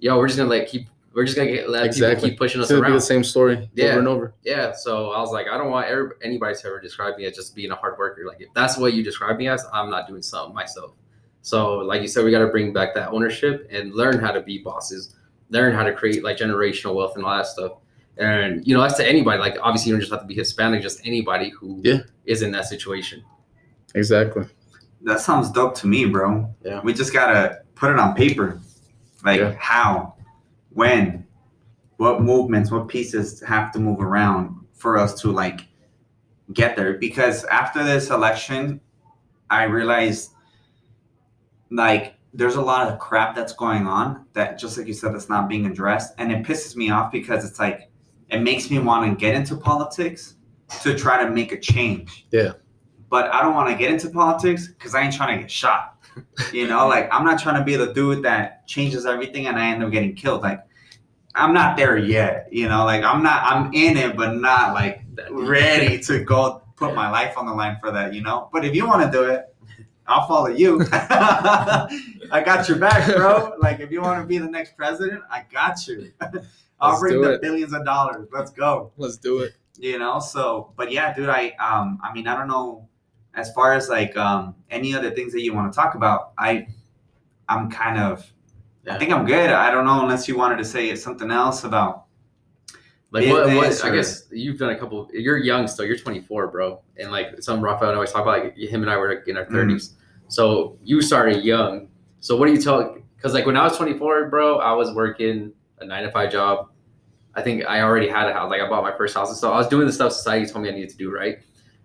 [0.00, 2.30] yo, we're just gonna like keep, we're just gonna get, let people Exactly.
[2.30, 2.96] keep pushing us It's gonna be around.
[2.96, 3.90] the same story Yeah.
[3.90, 4.34] over and over.
[4.44, 7.36] Yeah, so I was like, I don't want every, anybody to ever describe me as
[7.36, 8.24] just being a hard worker.
[8.26, 10.90] Like, if that's what you describe me as, I'm not doing something myself.
[11.42, 14.40] So, like you said, we got to bring back that ownership and learn how to
[14.40, 15.14] be bosses,
[15.50, 17.72] learn how to create like generational wealth and all that stuff.
[18.16, 19.38] And you know, that's to anybody.
[19.38, 21.80] Like, obviously, you don't just have to be Hispanic; just anybody who
[22.24, 22.46] is Yeah.
[22.46, 23.22] in that situation.
[23.94, 24.44] Exactly.
[25.02, 26.48] That sounds dope to me, bro.
[26.64, 26.80] Yeah.
[26.82, 28.60] We just gotta put it on paper.
[29.24, 29.54] Like Yeah.
[29.58, 30.14] how,
[30.70, 31.26] when,
[31.96, 35.66] what movements, what pieces have to move around for us to like
[36.52, 36.94] get there.
[36.94, 38.80] Because after this election,
[39.50, 40.30] I realized
[41.70, 45.28] like there's a lot of crap that's going on that just like you said that's
[45.28, 46.14] not being addressed.
[46.18, 47.90] And it pisses me off because it's like
[48.28, 50.34] it makes me want to get into politics
[50.82, 52.26] to try to make a change.
[52.32, 52.52] Yeah.
[53.08, 55.92] But I don't want to get into politics because I ain't trying to get shot.
[56.52, 59.66] You know, like I'm not trying to be the dude that changes everything and I
[59.70, 60.42] end up getting killed.
[60.42, 60.60] Like
[61.34, 62.48] I'm not there yet.
[62.52, 63.42] You know, like I'm not.
[63.42, 67.78] I'm in it, but not like ready to go put my life on the line
[67.80, 68.14] for that.
[68.14, 68.48] You know.
[68.52, 69.53] But if you want to do it,
[70.06, 70.82] I'll follow you.
[70.92, 73.54] I got your back, bro.
[73.58, 76.12] Like if you want to be the next president, I got you.
[76.80, 77.42] I'll Let's bring the it.
[77.42, 78.28] billions of dollars.
[78.32, 79.54] Let's go Let's do it.
[79.78, 82.86] you know so but yeah dude i um i mean i don't know
[83.34, 86.64] as far as like um any other things that you want to talk about i
[87.48, 88.24] i'm kind of
[88.88, 92.04] i think i'm good i don't know unless you wanted to say something else about
[93.14, 95.08] Like what, what I guess you've done a couple.
[95.12, 95.86] You're young still.
[95.86, 98.42] You're 24, bro, and like some Rafael and I always talk about.
[98.42, 99.92] Like him and I were in our 30s,
[100.26, 101.86] so you started young.
[102.18, 102.98] So what do you tell?
[103.14, 106.70] Because like when I was 24, bro, I was working a nine to five job.
[107.36, 108.50] I think I already had a house.
[108.50, 109.54] Like I bought my first house and stuff.
[109.54, 111.12] I was doing the stuff society told me I needed to do.
[111.12, 111.38] Right.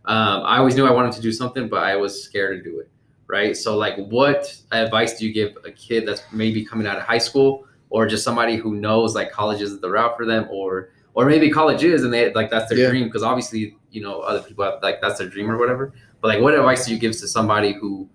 [0.06, 2.80] Um, I always knew I wanted to do something, but I was scared to do
[2.80, 2.90] it.
[3.28, 3.56] Right.
[3.56, 7.20] So like, what advice do you give a kid that's maybe coming out of high
[7.20, 10.90] school, or just somebody who knows like college is the route for them, or
[11.20, 12.90] or maybe college is and they like that's their Yeah.
[12.90, 15.92] dream because obviously you know other people have like that's their dream or whatever
[16.22, 18.08] but like what advice do you give to somebody who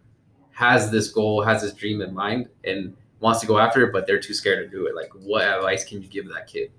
[0.52, 4.06] has this goal has this dream in mind and wants to go after it but
[4.06, 6.70] they're too scared to do it like what advice can you give that kid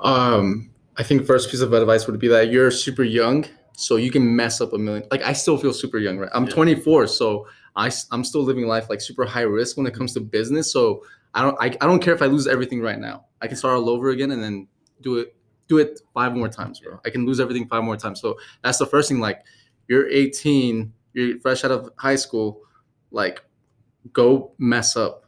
[0.00, 4.10] Um, I think first piece of advice would be that you're super young, so you
[4.10, 5.06] can mess up a million.
[5.10, 6.30] Like I still feel super young, right?
[6.34, 6.50] I'm Yeah.
[6.54, 10.20] 24, so I i'm still living life like super high risk when it comes to
[10.20, 10.72] business.
[10.72, 11.02] So
[11.34, 13.26] I don't I, I don't care if I lose everything right now.
[13.42, 14.66] I can start all over again and then
[15.00, 15.36] do it
[15.68, 17.00] do it five more times, bro.
[17.04, 18.20] I can lose everything five more times.
[18.20, 19.18] So that's the first thing.
[19.18, 19.44] Like
[19.88, 22.60] you're 18, you're fresh out of high school,
[23.10, 23.42] like
[24.12, 25.24] go mess up.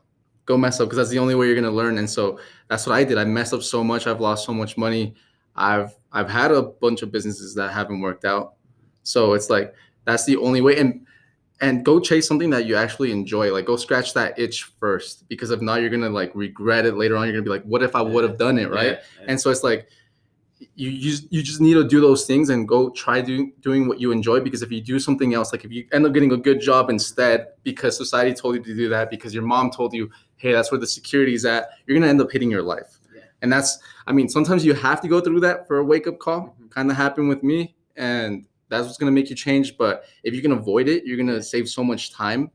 [0.46, 1.98] Go mess up because that's the only way you're gonna learn.
[1.98, 2.38] And so
[2.68, 3.18] that's what I did.
[3.18, 4.06] I messed up so much.
[4.06, 5.14] I've lost so much money.
[5.56, 8.54] I've I've had a bunch of businesses that haven't worked out.
[9.02, 10.78] So it's like that's the only way.
[10.78, 11.06] And
[11.60, 13.52] and go chase something that you actually enjoy.
[13.52, 15.28] Like go scratch that itch first.
[15.28, 17.24] Because if not, you're gonna like regret it later on.
[17.26, 18.98] You're gonna be like, what if I would have done it, right?
[19.18, 19.24] Yeah.
[19.26, 19.88] And so it's like
[20.74, 23.86] you you just, you just need to do those things and go try doing doing
[23.86, 26.32] what you enjoy because if you do something else like if you end up getting
[26.32, 29.92] a good job instead because society told you to do that because your mom told
[29.92, 32.98] you hey that's where the security is at you're to end up hitting your life
[33.14, 33.20] Yeah.
[33.42, 33.78] and that's
[34.08, 36.70] i mean sometimes you have to go through that for a wake up call Mhm.
[36.70, 40.34] kind of happened with me and that's what's going to make you change but if
[40.34, 42.50] you can avoid it you're going to save so much time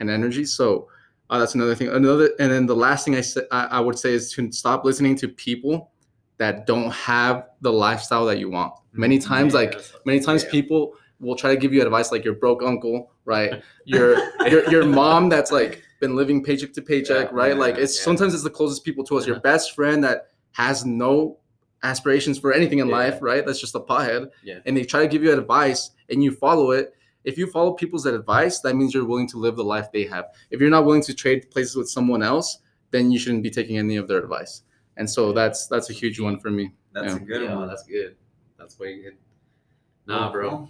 [0.00, 0.88] and energy so
[1.30, 3.98] uh, that's another thing another and then the last thing I, say, I, I would
[3.98, 5.90] say is to stop listening to people
[6.38, 10.50] that don't have the lifestyle that you want many times Yeah, like many times yeah.
[10.50, 14.16] people will try to give you advice like your broke uncle right your
[14.48, 17.96] your, your mom that's like been living paycheck to paycheck Yeah, right yeah, like it's
[17.98, 18.04] yeah.
[18.04, 19.42] sometimes it's the closest people to us your Uh-huh.
[19.42, 21.38] best friend that has no
[21.84, 22.96] aspirations for anything in Yeah.
[22.96, 23.44] life, right?
[23.46, 24.30] That's just a pothead.
[24.42, 24.58] Yeah.
[24.66, 26.94] And they try to give you advice and you follow it.
[27.24, 30.26] If you follow people's advice, that means you're willing to live the life they have.
[30.50, 32.58] If you're not willing to trade places with someone else,
[32.90, 34.62] then you shouldn't be taking any of their advice.
[34.96, 36.72] And so that's that's a huge one for me.
[36.92, 37.16] That's Yeah.
[37.16, 37.68] a good yeah, one.
[37.68, 38.16] that's good.
[38.58, 39.14] That's way good.
[40.06, 40.68] Nah, Cool, bro.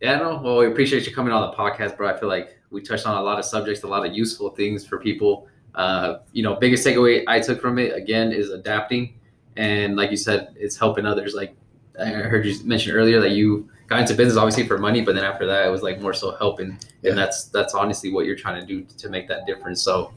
[0.00, 0.40] Yeah, no.
[0.42, 2.08] Well, we appreciate you coming on the podcast, bro.
[2.08, 4.86] I feel like we touched on a lot of subjects, a lot of useful things
[4.86, 5.48] for people.
[5.74, 9.14] Uh, you know, biggest takeaway I took from it again is adapting,
[9.56, 11.34] and like you said, it's helping others.
[11.34, 11.56] Like
[11.98, 15.24] I heard you mention earlier that you got into business obviously for money, but then
[15.24, 17.10] after that, it was like more so helping, Yeah.
[17.10, 19.82] and that's that's honestly what you're trying to do to make that difference.
[19.82, 20.12] So,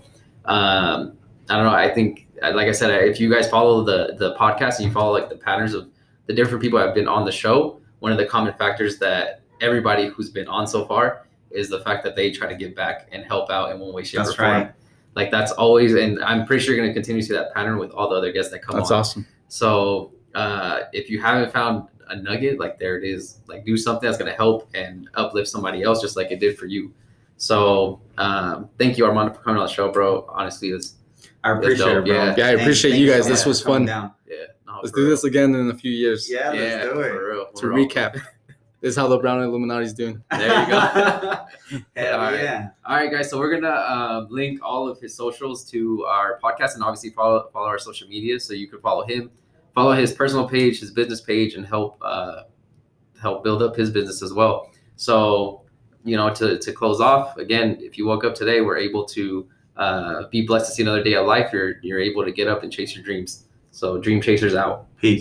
[0.46, 1.14] um,
[1.50, 1.72] I don't know.
[1.74, 5.12] I think, like I said, if you guys follow the the podcast and you follow
[5.14, 5.88] like the patterns of
[6.28, 9.42] the different people that have been on the show, one of the common factors that
[9.62, 13.08] everybody who's been on so far is the fact that they try to give back
[13.12, 14.52] and help out in one way, shape, That's or form.
[14.52, 14.72] right.
[15.20, 17.78] Like that's always, and I'm pretty sure you're going to continue to see that pattern
[17.78, 18.78] with all the other guests that come.
[18.78, 19.00] That's on.
[19.00, 19.28] awesome.
[19.50, 23.42] So uh, if you haven't found a nugget, like there it is.
[23.48, 26.58] Like do something that's going to help and uplift somebody else, just like it did
[26.58, 26.94] for you.
[27.38, 30.26] So um, thank you, Armando, for coming on the show, bro.
[30.30, 30.96] Honestly, it's
[31.44, 32.14] I appreciate it, bro.
[32.14, 32.24] yeah.
[32.26, 33.24] Yeah, I Thank- appreciate thank you guys.
[33.26, 33.86] so This was fun.
[33.86, 34.12] down.
[34.28, 34.36] yeah.
[34.68, 35.10] No, Let's do real.
[35.12, 36.30] this again in a few years.
[36.30, 37.10] Yeah, Yeah, let's do it.
[37.12, 37.46] for real.
[37.58, 38.22] To recap,
[38.82, 40.24] this is how the Brown Illuminati is doing.
[40.32, 40.80] There you go.
[41.96, 42.42] Hell All right.
[42.42, 42.70] yeah.
[42.86, 43.30] All right, guys.
[43.30, 47.50] So we're gonna uh, link all of his socials to our podcast, and obviously follow
[47.52, 49.30] follow our social media, so you can follow him,
[49.76, 52.44] follow his personal page, his business page, and help uh,
[53.22, 54.72] help build up his business as well.
[54.96, 55.64] So,
[56.04, 59.48] you know, to to close off again, if you woke up today, we're able to
[59.78, 61.52] uh, be blessed to see another day of life.
[61.54, 63.46] You're you're able to get up and chase your dreams.
[63.72, 64.88] So, dream chasers out.
[64.98, 65.18] Peace.